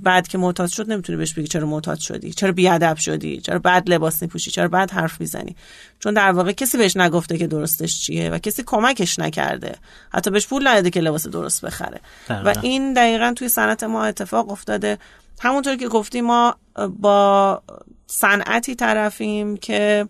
بعد 0.03 0.29
که 0.29 0.39
معتاد 0.39 0.69
شد 0.69 0.93
نمی‌تونی 0.93 1.19
بهش 1.19 1.35
بگی 1.35 1.49
چرا 1.49 1.67
معتاد 1.67 1.99
شدی 1.99 2.33
چرا 2.33 2.53
بیادب 2.53 2.97
شدی 2.97 3.41
چرا 3.41 3.59
بعد 3.59 3.91
لباس 3.91 4.23
میپوشی 4.23 4.51
چرا 4.51 4.69
بعد 4.69 4.91
حرف 4.91 5.21
می‌زنی. 5.21 5.57
چون 6.01 6.15
در 6.15 6.33
واقع 6.33 6.53
کسی 6.53 6.79
بهش 6.79 6.97
نگفته 6.97 7.39
که 7.39 7.47
درستش 7.47 8.01
چیه 8.01 8.31
و 8.31 8.39
کسی 8.39 8.63
کمکش 8.67 9.19
نکرده. 9.19 9.75
حتی 10.11 10.31
بهش 10.31 10.47
پول 10.47 10.69
نداده 10.69 10.91
که 10.91 11.01
لباس 11.01 11.27
درست 11.27 11.65
بخره. 11.65 12.01
و 12.31 12.55
این 12.63 12.93
دقیقا 12.93 13.33
توی 13.37 13.49
صنعت 13.49 13.85
ما 13.85 14.05
اتفاق 14.05 14.51
افتاده. 14.51 14.99
همونطور 15.41 15.77
که 15.77 15.89
گفتیم 15.89 16.25
ما 16.25 16.57
با 16.99 17.63
صنعتی 18.07 18.75
طرفیم 18.75 19.57
که 19.57 20.09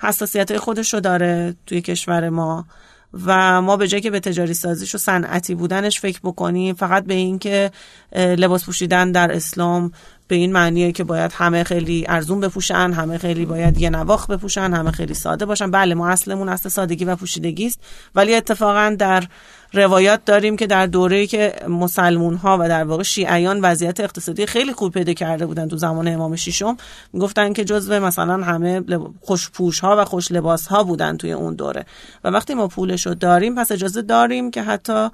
حساسیت 0.00 0.56
خودش 0.56 0.94
رو 0.94 1.00
داره 1.00 1.54
توی 1.66 1.80
کشور 1.80 2.28
ما 2.28 2.66
و 3.26 3.62
ما 3.62 3.76
به 3.76 3.88
جای 3.88 4.00
که 4.00 4.10
به 4.10 4.20
تجاری 4.20 4.54
سازیش 4.54 4.94
و 4.94 4.98
صنعتی 4.98 5.54
بودنش 5.54 6.00
فکر 6.00 6.20
بکنیم 6.22 6.74
فقط 6.74 7.04
به 7.04 7.14
این 7.14 7.38
که 7.38 7.70
لباس 8.16 8.64
پوشیدن 8.64 9.12
در 9.12 9.32
اسلام 9.32 9.92
به 10.28 10.36
این 10.36 10.52
معنیه 10.52 10.92
که 10.92 11.04
باید 11.04 11.32
همه 11.34 11.64
خیلی 11.64 12.04
ارزون 12.08 12.40
بپوشن 12.40 12.92
همه 12.92 13.18
خیلی 13.18 13.46
باید 13.46 13.80
یه 13.80 13.90
نواخ 13.90 14.26
بپوشن 14.26 14.72
همه 14.72 14.90
خیلی 14.90 15.14
ساده 15.14 15.46
باشن. 15.46 15.70
بله 15.70 15.94
ما 15.94 16.08
اصلمون 16.08 16.48
اصل 16.48 16.68
سادگی 16.68 17.04
و 17.04 17.16
پوشیدگی 17.16 17.66
است 17.66 17.80
ولی 18.14 18.34
اتفاقا 18.34 18.96
در 18.98 19.24
روایات 19.72 20.24
داریم 20.24 20.56
که 20.56 20.66
در 20.66 20.86
دوره 20.86 21.26
که 21.26 21.54
مسلمون 21.68 22.34
ها 22.34 22.58
و 22.60 22.68
در 22.68 22.84
واقع 22.84 23.02
شیعیان 23.02 23.60
وضعیت 23.60 24.00
اقتصادی 24.00 24.46
خیلی 24.46 24.72
خوب 24.72 24.92
پیدا 24.92 25.12
کرده 25.12 25.46
بودن 25.46 25.68
تو 25.68 25.76
زمان 25.76 26.08
امام 26.08 26.36
ششم 26.36 26.76
می‌گفتن 27.12 27.52
که 27.52 27.64
جزو 27.64 28.00
مثلا 28.00 28.44
همه 28.44 28.82
خوش 29.20 29.50
پوش 29.50 29.80
ها 29.80 29.96
و 29.98 30.04
خوش 30.04 30.32
لباس 30.32 30.66
ها 30.66 30.84
بودن 30.84 31.16
توی 31.16 31.32
اون 31.32 31.54
دوره. 31.54 31.86
و 32.24 32.28
وقتی 32.28 32.54
ما 32.54 32.68
پولش 32.68 33.06
رو 33.06 33.14
داریم 33.14 33.54
پس 33.54 33.72
اجازه 33.72 34.02
داریم 34.02 34.50
که 34.50 34.62
حتی 34.62 35.08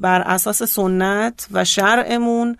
بر 0.00 0.20
اساس 0.20 0.62
سنت 0.62 1.46
و 1.52 1.64
شرعمون 1.64 2.56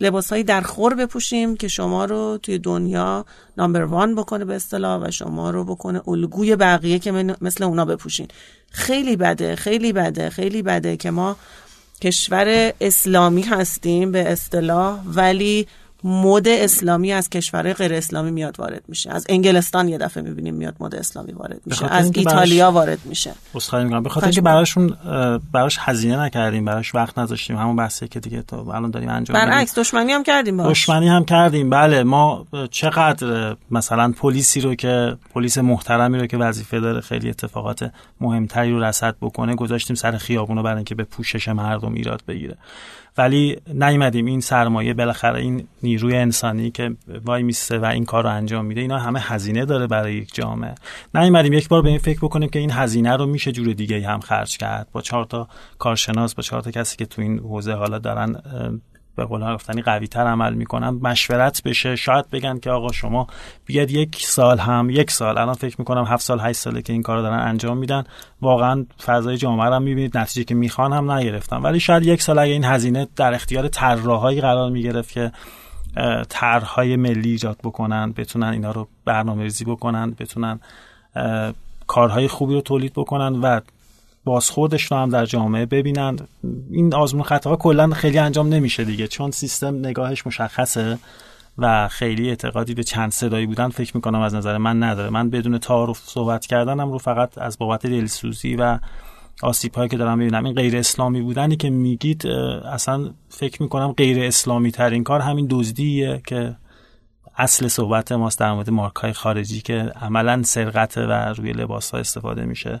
لباس 0.00 0.30
هایی 0.30 0.44
در 0.44 0.60
خور 0.60 0.94
بپوشیم 0.94 1.56
که 1.56 1.68
شما 1.68 2.04
رو 2.04 2.38
توی 2.42 2.58
دنیا 2.58 3.24
نامبر 3.58 3.82
وان 3.82 4.14
بکنه 4.14 4.44
به 4.44 4.54
اصطلاح 4.54 5.02
و 5.02 5.10
شما 5.10 5.50
رو 5.50 5.64
بکنه 5.64 6.08
الگوی 6.08 6.56
بقیه 6.56 6.98
که 6.98 7.12
مثل 7.40 7.64
اونا 7.64 7.84
بپوشین. 7.84 8.28
خیلی 8.70 9.16
بده 9.16 9.56
خیلی 9.56 9.92
بده 9.92 10.30
خیلی 10.30 10.62
بده 10.62 10.96
که 10.96 11.10
ما 11.10 11.36
کشور 12.02 12.72
اسلامی 12.80 13.42
هستیم 13.42 14.12
به 14.12 14.32
اصطلاح 14.32 15.00
ولی 15.06 15.66
مد 16.06 16.48
اسلامی 16.48 17.12
از 17.12 17.30
کشورهای 17.30 17.74
غیر 17.74 17.94
اسلامی 17.94 18.30
میاد 18.30 18.60
وارد 18.60 18.82
میشه. 18.88 19.10
از 19.10 19.26
انگلستان 19.28 19.88
یه 19.88 19.98
دفعه 19.98 20.22
می‌بینیم 20.22 20.54
میاد 20.54 20.74
مد 20.80 20.94
اسلامی 20.94 21.32
وارد 21.32 21.60
میشه. 21.66 21.86
از 21.92 22.10
ایتالیا 22.14 22.70
وارد 22.70 22.98
میشه. 23.04 23.32
اسخای 23.54 23.84
میگم 23.84 24.02
به 24.02 24.08
خاطر 24.08 24.26
اینکه 24.26 24.40
براشون 24.40 24.96
براش 25.52 25.78
هزینه 25.80 26.20
نکردیم 26.20 26.64
براش 26.64 26.94
وقت 26.94 27.18
نذاشتیم. 27.18 27.56
همون 27.56 27.76
بحثی 27.76 28.08
که 28.08 28.20
دیگه 28.20 28.42
تو 28.42 28.56
الان 28.68 28.90
داریم 28.90 29.08
انجام 29.08 29.34
برعکس 29.34 29.78
دشمنی 29.78 30.12
هم 30.12 30.22
کردیم 30.22 30.56
باش 30.56 30.82
دشمنی 30.82 31.08
هم 31.08 31.24
کردیم. 31.24 31.70
بله 31.70 32.02
ما 32.02 32.46
چقدر 32.70 33.56
مثلا 33.70 34.12
پلیسی 34.12 34.60
رو 34.60 34.74
که 34.74 35.16
پلیس 35.34 35.58
محترمی 35.58 36.18
رو 36.18 36.26
که 36.26 36.36
وظیفه 36.36 36.80
داره 36.80 37.00
خیلی 37.00 37.30
اتفاقات 37.30 37.90
مهمتری 38.20 38.70
رو 38.70 38.82
رصد 38.82 39.16
بکنه 39.20 39.54
گذاشتیم 39.54 39.96
سر 39.96 40.16
خیابونو 40.16 40.62
برای 40.62 40.76
اینکه 40.76 40.94
به 40.94 41.04
پوشش 41.04 41.48
مردم 41.48 41.94
ایراد 41.94 42.22
بگیره. 42.28 42.56
ولی 43.18 43.56
نیومدیم 43.74 44.26
این 44.26 44.40
سرمایه 44.40 44.94
بالاخره 44.94 45.40
این 45.40 45.68
نیروی 45.82 46.16
انسانی 46.16 46.70
که 46.70 46.96
وای 47.24 47.42
میسته 47.42 47.78
و 47.78 47.84
این 47.84 48.04
کار 48.04 48.22
رو 48.22 48.30
انجام 48.30 48.64
میده 48.64 48.80
اینا 48.80 48.98
همه 48.98 49.20
هزینه 49.20 49.64
داره 49.64 49.86
برای 49.86 50.14
یک 50.14 50.34
جامعه. 50.34 50.74
نیومدیم 51.14 51.52
یک 51.52 51.68
بار 51.68 51.82
به 51.82 51.88
این 51.88 51.98
فکر 51.98 52.18
بکنیم 52.18 52.48
که 52.48 52.58
این 52.58 52.70
هزینه 52.70 53.16
رو 53.16 53.26
میشه 53.26 53.52
جور 53.52 53.72
دیگه 53.72 54.08
هم 54.08 54.20
خرج 54.20 54.58
کرد. 54.58 54.88
با 54.92 55.00
چهار 55.00 55.24
تا 55.24 55.48
کارشناس 55.78 56.34
با 56.34 56.42
چهار 56.42 56.62
تا 56.62 56.70
کسی 56.70 56.96
که 56.96 57.06
تو 57.06 57.22
این 57.22 57.38
حوزه 57.38 57.72
حالا 57.72 57.98
دارن 57.98 58.36
به 59.16 59.24
قول 59.24 59.54
گفتنی 59.54 59.82
قوی 59.82 60.06
تر 60.06 60.26
عمل 60.26 60.54
می‌کنن 60.54 60.88
مشورت 60.88 61.62
بشه. 61.62 61.96
شاید 61.96 62.30
بگن 62.30 62.58
که 62.58 62.70
آقا 62.70 62.92
شما 62.92 63.26
بیاد 63.66 63.90
یک 63.90 64.16
سال 64.20 64.58
هم 64.58 64.90
یک 64.90 65.10
سال 65.10 65.38
الان 65.38 65.54
فکر 65.54 65.76
می‌کنم 65.78 66.04
هفت 66.04 66.24
سال 66.24 66.40
هشت 66.40 66.58
ساله 66.58 66.82
که 66.82 66.92
این 66.92 67.02
کار 67.02 67.22
دارن 67.22 67.38
انجام 67.38 67.78
میدن. 67.78 68.04
واقعا 68.42 68.86
فضای 69.04 69.36
جامعه 69.36 69.68
رو 69.68 69.80
می‌بینید 69.80 70.18
نتیجه 70.18 70.44
که 70.44 70.54
می‌خوان 70.54 70.92
هم 70.92 71.10
نگرفتن. 71.10 71.56
ولی 71.56 71.80
شاید 71.80 72.06
یک 72.06 72.22
سال 72.22 72.38
اگه 72.38 72.52
این 72.52 72.64
هزینه 72.64 73.08
در 73.16 73.34
اختیار 73.34 73.68
طراحایی 73.68 74.40
قرار 74.40 74.70
می‌گرفت 74.70 75.12
که 75.12 75.32
طرحهای 76.28 76.96
ملی 76.96 77.30
ایجاد 77.30 77.58
بکنن 77.64 78.12
بتونن 78.16 78.46
اینا 78.46 78.70
رو 78.70 78.88
برنامه‌ریزی 79.04 79.64
بکنن 79.64 80.10
بتونن 80.18 80.60
کارهای 81.86 82.28
خوبی 82.28 82.54
رو 82.54 82.60
تولید 82.60 82.92
بکنن 82.92 83.40
و 83.40 83.60
بازخوردش 84.26 84.84
رو 84.92 84.96
هم 84.96 85.08
در 85.08 85.26
جامعه 85.26 85.66
ببینن. 85.66 86.16
این 86.70 86.94
آزمون 86.94 87.22
خطاها 87.22 87.56
کلا 87.56 87.90
خیلی 87.90 88.18
انجام 88.18 88.48
نمیشه 88.48 88.84
دیگه 88.84 89.06
چون 89.06 89.30
سیستم 89.30 89.76
نگاهش 89.76 90.26
مشخصه 90.26 90.98
و 91.58 91.88
خیلی 91.88 92.28
اعتقادی 92.28 92.74
به 92.74 92.82
چند 92.82 93.12
صدایی 93.12 93.46
بودن 93.46 93.68
فکر 93.68 93.96
می‌کنم 93.96 94.20
از 94.20 94.34
نظر 94.34 94.58
من 94.58 94.82
نداره. 94.82 95.10
من 95.10 95.30
بدون 95.30 95.58
تعارف 95.58 95.98
صحبت 96.04 96.46
کردنم 96.46 96.92
رو 96.92 96.98
فقط 96.98 97.38
از 97.38 97.58
بابت 97.58 97.86
دلسوزی 97.86 98.56
و 98.56 98.78
آسیب 99.42 99.74
هایی 99.74 99.88
که 99.88 99.96
دارم 99.96 100.18
می‌بینم 100.18 100.44
این 100.44 100.54
غیر 100.54 100.76
اسلامی 100.76 101.22
بودنی 101.22 101.56
که 101.56 101.70
میگید 101.70 102.26
اصلا 102.26 103.10
فکر 103.28 103.62
می‌کنم 103.62 103.92
غیر 103.92 104.22
اسلامی 104.22 104.72
ترین 104.72 105.04
کار 105.04 105.20
همین 105.20 105.46
دزدیه 105.50 106.22
که 106.26 106.56
اصل 107.36 107.68
صحبت 107.68 108.12
ماست 108.12 108.38
در 108.38 108.52
مورد 108.52 108.70
مارک 108.70 108.96
های 108.96 109.12
خارجی 109.12 109.60
که 109.60 109.92
عملا 110.00 110.42
سرقت 110.42 110.98
و 110.98 111.34
روی 111.36 111.52
لباس 111.52 111.90
ها 111.90 111.98
استفاده 111.98 112.44
میشه. 112.44 112.80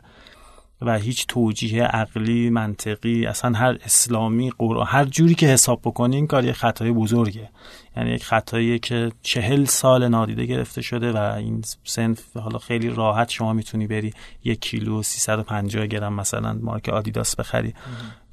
و 0.80 0.98
هیچ 0.98 1.26
توجیه 1.26 1.84
عقلی 1.84 2.50
منطقی 2.50 3.26
اصلا 3.26 3.58
هر 3.58 3.78
اسلامی 3.84 4.52
قرآن 4.58 4.86
هر 4.86 5.04
جوری 5.04 5.34
که 5.34 5.46
حساب 5.46 5.80
بکنی 5.84 6.16
این 6.16 6.26
کار 6.26 6.44
یه 6.44 6.52
خطای 6.52 6.92
بزرگه. 6.92 7.50
یعنی 7.96 8.10
یک 8.10 8.24
خطایی 8.24 8.78
که 8.78 9.12
چهل 9.22 9.64
سال 9.64 10.08
نادیده 10.08 10.46
گرفته 10.46 10.82
شده 10.82 11.12
و 11.12 11.16
این 11.16 11.62
سنف 11.84 12.36
حالا 12.36 12.58
خیلی 12.58 12.88
راحت 12.88 13.30
شما 13.30 13.52
می‌تونی 13.52 13.86
بری 13.86 14.12
یک 14.44 14.60
کیلو 14.60 15.02
350 15.02 15.86
گرم 15.86 16.12
مثلا 16.12 16.58
مارک 16.62 16.88
آدیداس 16.88 17.36
بخری. 17.36 17.74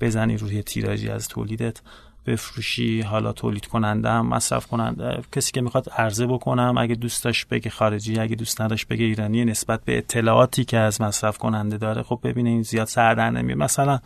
بزنی 0.01 0.37
روی 0.37 0.63
تیراژی 0.63 1.09
از 1.09 1.27
تولیدت. 1.27 1.81
بفروشی 2.25 3.01
حالا 3.01 3.33
تولید 3.33 3.65
کننده 3.65 4.09
هم 4.09 4.27
مصرف 4.27 4.67
کننده 4.67 5.21
کسی 5.31 5.51
که 5.51 5.61
می‌خواد 5.61 5.89
عرضه 5.89 6.27
بکنم 6.27 6.75
اگه 6.77 6.95
دوست 6.95 7.27
بگه 7.49 7.69
خارجی 7.69 8.19
اگه 8.19 8.35
دوست 8.35 8.61
نداشت 8.61 8.87
بگه 8.87 9.05
ایرانی 9.05 9.45
نسبت 9.45 9.85
به 9.85 9.97
اطلاعاتی 9.97 10.65
که 10.65 10.77
از 10.77 11.01
مصرف 11.01 11.37
کننده 11.37 11.77
داره 11.77 12.03
خب 12.03 12.19
ببینه 12.23 12.49
این 12.49 12.61
زیاد 12.61 12.87
سردر 12.87 13.31
مثلا 13.41 13.99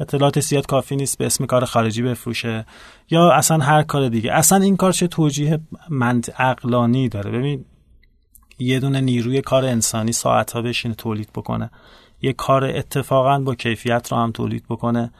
اطلاعات 0.00 0.40
زیاد 0.40 0.66
کافی 0.66 0.96
نیست 0.96 1.18
به 1.18 1.26
اسم 1.26 1.46
کار 1.46 1.64
خارجی 1.64 2.02
بفروشه 2.02 2.66
یا 3.10 3.30
اصلا 3.30 3.58
هر 3.58 3.82
کار 3.82 4.08
دیگه. 4.08 4.32
اصلا 4.32 4.58
این 4.58 4.76
کار 4.76 4.92
چه 4.92 5.06
توجیه 5.06 5.60
منطق 5.90 6.40
عقلانی 6.40 7.08
داره؟ 7.08 7.30
ببین 7.30 7.64
یه 8.58 8.80
دونه 8.80 9.00
نیروی 9.00 9.40
کار 9.40 9.64
انسانی 9.64 10.12
ساعت 10.12 10.52
ها 10.52 10.62
بشینه 10.62 10.94
تولید 10.94 11.28
بکنه. 11.34 11.70
یه 12.22 12.32
کار 12.32 12.64
اتفاقا 12.64 13.38
با 13.38 13.54
کیفیت 13.54 14.12
رو 14.12 14.18
هم 14.18 14.32
تولید 14.32 14.64
بکنه 14.68 15.12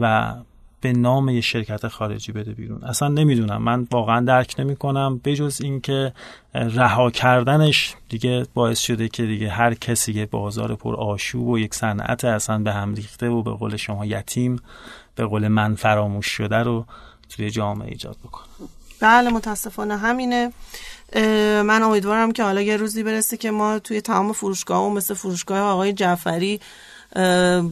و 0.00 0.34
به 0.80 0.92
نام 0.92 1.28
یه 1.28 1.40
شرکت 1.40 1.88
خارجی 1.88 2.32
بده 2.32 2.52
بیرون. 2.52 2.84
اصلا 2.84 3.08
نمی‌دونم. 3.08 3.62
من 3.62 3.86
واقعا 3.90 4.20
درک 4.20 4.54
نمی 4.58 4.76
کنم 4.76 5.20
بجز 5.24 5.60
اینکه 5.60 6.12
رها 6.54 7.10
کردنش 7.10 7.94
دیگه 8.08 8.46
باعث 8.54 8.78
شده 8.78 9.08
که 9.08 9.26
دیگه 9.26 9.50
هر 9.50 9.74
کسی 9.74 10.12
که 10.12 10.26
بازار 10.26 10.74
پر 10.74 10.96
آشوب 10.96 11.48
و 11.48 11.58
یک 11.58 11.74
صنعت 11.74 12.24
اصلا 12.24 12.58
به 12.58 12.72
هم 12.72 12.94
ریخته 12.94 13.28
و 13.28 13.42
به 13.42 13.50
قول 13.50 13.76
شما 13.76 14.06
یتیم 14.06 14.60
به 15.14 15.26
قول 15.26 15.48
من 15.48 15.74
فراموش 15.74 16.26
شده 16.26 16.56
رو 16.56 16.84
توی 17.28 17.50
جامعه 17.50 17.88
ایجاد 17.88 18.16
بکنه. 18.24 18.46
بله 19.00 19.30
متاسفانه 19.30 19.96
همینه. 19.96 20.52
من 21.62 21.82
امیدوارم 21.82 22.32
که 22.32 22.42
حالا 22.42 22.60
یه 22.60 22.76
روزی 22.76 23.02
برسه 23.02 23.36
که 23.36 23.50
ما 23.50 23.78
توی 23.78 24.00
تمام 24.00 24.32
فروشگاه 24.32 24.82
و 24.82 24.90
مثل 24.90 25.14
فروشگاه 25.14 25.58
آقای 25.58 25.92
جعفری 25.92 26.60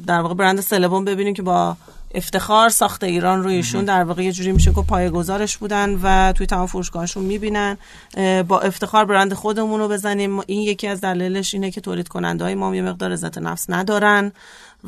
در 0.06 0.20
واقع 0.20 0.34
برند 0.34 0.60
سلبون 0.60 1.04
ببینیم 1.04 1.34
که 1.34 1.42
با 1.42 1.76
افتخار 2.14 2.68
ساخت 2.68 3.04
ایران 3.04 3.42
رویشون 3.42 3.84
در 3.84 4.04
واقع 4.04 4.22
یه 4.22 4.32
جوری 4.32 4.52
میشه 4.52 4.72
که 4.72 4.82
پایه‌گذارش 4.82 5.56
بودن 5.56 6.00
و 6.02 6.32
توی 6.32 6.46
تمام 6.46 6.66
فروشگاهشون 6.66 7.24
می‌بینن. 7.24 7.78
با 8.48 8.60
افتخار 8.60 9.04
برند 9.04 9.34
خودمون 9.34 9.80
رو 9.80 9.88
بزنیم. 9.88 10.38
این 10.38 10.60
یکی 10.60 10.86
از 10.86 11.00
دلایلش 11.00 11.54
اینه 11.54 11.70
که 11.70 11.80
تولید 11.80 12.08
کننده 12.08 12.44
های 12.44 12.54
ما 12.54 12.76
یه 12.76 12.82
مقدار 12.82 13.12
عزت 13.12 13.38
نفس 13.38 13.66
ندارن 13.68 14.32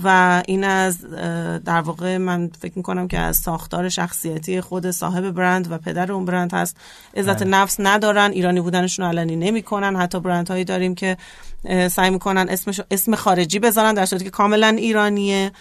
و 0.05 0.43
این 0.47 0.65
از 0.65 1.01
در 1.65 1.81
واقع 1.81 2.17
من 2.17 2.51
فکر 2.61 2.73
می‌کنم 2.77 3.09
که 3.09 3.19
از 3.19 3.37
ساختار 3.37 3.89
شخصیتی 3.89 4.61
خود 4.61 4.91
صاحب 4.91 5.31
برند 5.31 5.73
و 5.73 5.79
پدر 5.79 6.13
اون 6.13 6.25
برند 6.25 6.53
هست 6.53 6.77
عزت 7.17 7.43
بله. 7.43 7.51
نفس 7.51 7.77
ندارن. 7.79 8.31
ایرانی 8.31 8.61
بودنشون 8.61 9.07
علنی 9.07 9.37
نمی‌کنن. 9.37 9.97
حتی 9.97 10.21
برند 10.21 10.49
هایی 10.49 10.65
داریم 10.65 10.95
که 10.95 11.17
سعی 11.91 12.11
می‌کنن 12.11 12.47
اسمش 12.49 12.81
اسم 12.91 13.15
خارجی 13.15 13.59
بذارن 13.59 13.95
در 13.95 14.07
صورتی 14.07 14.25
که 14.25 14.31
کاملا 14.31 14.69
ایرانیه. 14.69 15.53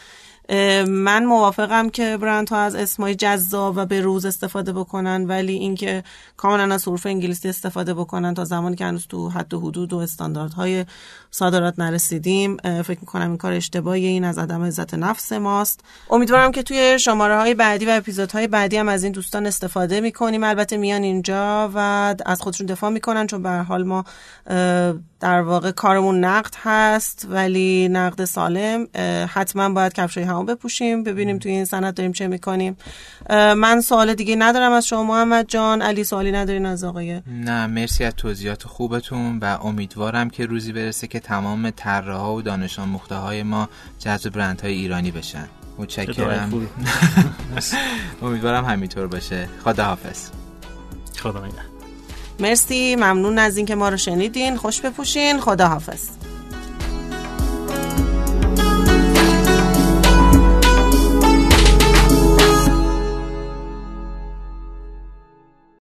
من 0.88 1.26
موافقم 1.26 1.90
که 1.90 2.18
برند 2.18 2.50
ها 2.50 2.58
از 2.58 2.76
اسمای 2.76 3.16
جذاب 3.16 3.78
و 3.78 3.86
به 3.86 4.02
روز 4.02 4.26
استفاده 4.26 4.74
بکنن 4.74 5.26
ولی 5.26 5.54
اینکه 5.54 6.04
کاملا 6.38 6.74
از 6.74 6.88
حروف 6.88 7.06
انگلیسی 7.06 7.50
استفاده 7.50 7.94
بکنن 7.94 8.34
تا 8.34 8.46
زمانی 8.46 8.76
که 8.76 8.86
هنوز 8.86 9.08
تو 9.08 9.30
حد 9.30 9.54
و 9.54 9.60
حدود 9.60 9.94
و 9.94 9.98
استانداردهای 9.98 10.86
صادرات 11.32 11.80
نرسیدیم 11.80 12.58
فکر 12.58 13.00
می‌کنم 13.00 13.28
این 13.28 13.38
کار 13.38 13.54
اشتباهی 13.54 14.06
این 14.06 14.24
از 14.24 14.38
عدم 14.38 14.64
عزت 14.64 14.94
نفس 14.94 15.32
ماست. 15.34 15.80
امیدوارم 16.10 16.52
که 16.52 16.64
توی 16.64 17.00
شماره 17.00 17.38
های 17.38 17.54
بعدی 17.54 17.86
و 17.86 17.90
اپیزودهای 17.90 18.48
بعدی 18.48 18.78
هم 18.78 18.90
از 18.90 19.04
این 19.04 19.12
دوستان 19.12 19.46
استفاده 19.46 20.02
می‌کنیم. 20.02 20.44
البته 20.44 20.78
میان 20.78 21.04
اینجا 21.04 21.72
و 21.76 22.16
از 22.26 22.42
خودشون 22.42 22.68
دفاع 22.68 22.90
می‌کنن 22.90 23.28
چون 23.28 23.44
به 23.44 23.50
حال 23.50 23.84
ما 23.84 24.06
در 25.20 25.42
واقع 25.42 25.72
کارمون 25.72 26.24
نقد 26.24 26.56
هست 26.64 27.28
ولی 27.30 27.90
نقد 27.92 28.26
سالم 28.26 28.88
حتما 29.34 29.70
باید 29.70 29.94
کفشای 29.94 30.24
همون 30.36 30.46
بپوشیم 30.46 31.04
ببینیم 31.04 31.40
توی 31.40 31.52
این 31.52 31.66
سند 31.66 31.94
داریم 31.94 32.12
چه 32.12 32.28
می‌کنیم. 32.28 32.78
من 33.30 33.82
سوال 33.82 34.14
دیگه 34.14 34.36
ندارم 34.36 34.72
از 34.72 34.88
شما 34.88 35.04
محمد 35.04 35.46
جان. 35.48 35.82
علی 35.82 36.04
سوالی 36.04 36.32
ندارین 36.32 36.66
از 36.66 36.84
آقای؟ 36.84 37.22
نه 37.28 37.68
مرسی 37.68 38.04
از 38.04 38.14
توضیحات 38.14 38.64
خوبتون 38.64 39.40
و 39.40 39.58
امیدوارم 39.64 40.30
که 40.30 40.46
روزی 40.46 40.74
برسه 40.74 41.08
که 41.08 41.20
تمام 41.20 41.70
طراحا 41.70 42.36
و 42.36 42.42
دانش 42.42 42.80
آموخته 42.80 43.16
های 43.16 43.44
ما 43.44 43.70
جذب 44.00 44.30
برندهای 44.30 44.74
ایرانی 44.74 45.12
بشن. 45.12 45.48
متشکرم. 45.78 46.54
امیدوارم 48.22 48.66
همینطور 48.66 49.08
باشه. 49.08 49.50
خداحافظ. 49.64 50.30
خدا 51.18 51.44
مرسی. 52.40 52.96
ممنون 52.96 53.40
از 53.40 53.58
اینکه 53.58 53.76
ما 53.76 53.90
رو 53.90 53.98
شنیدین. 53.98 54.56
خوش 54.58 54.82
بپوشین. 54.82 55.40
خداحافظ. 55.40 56.25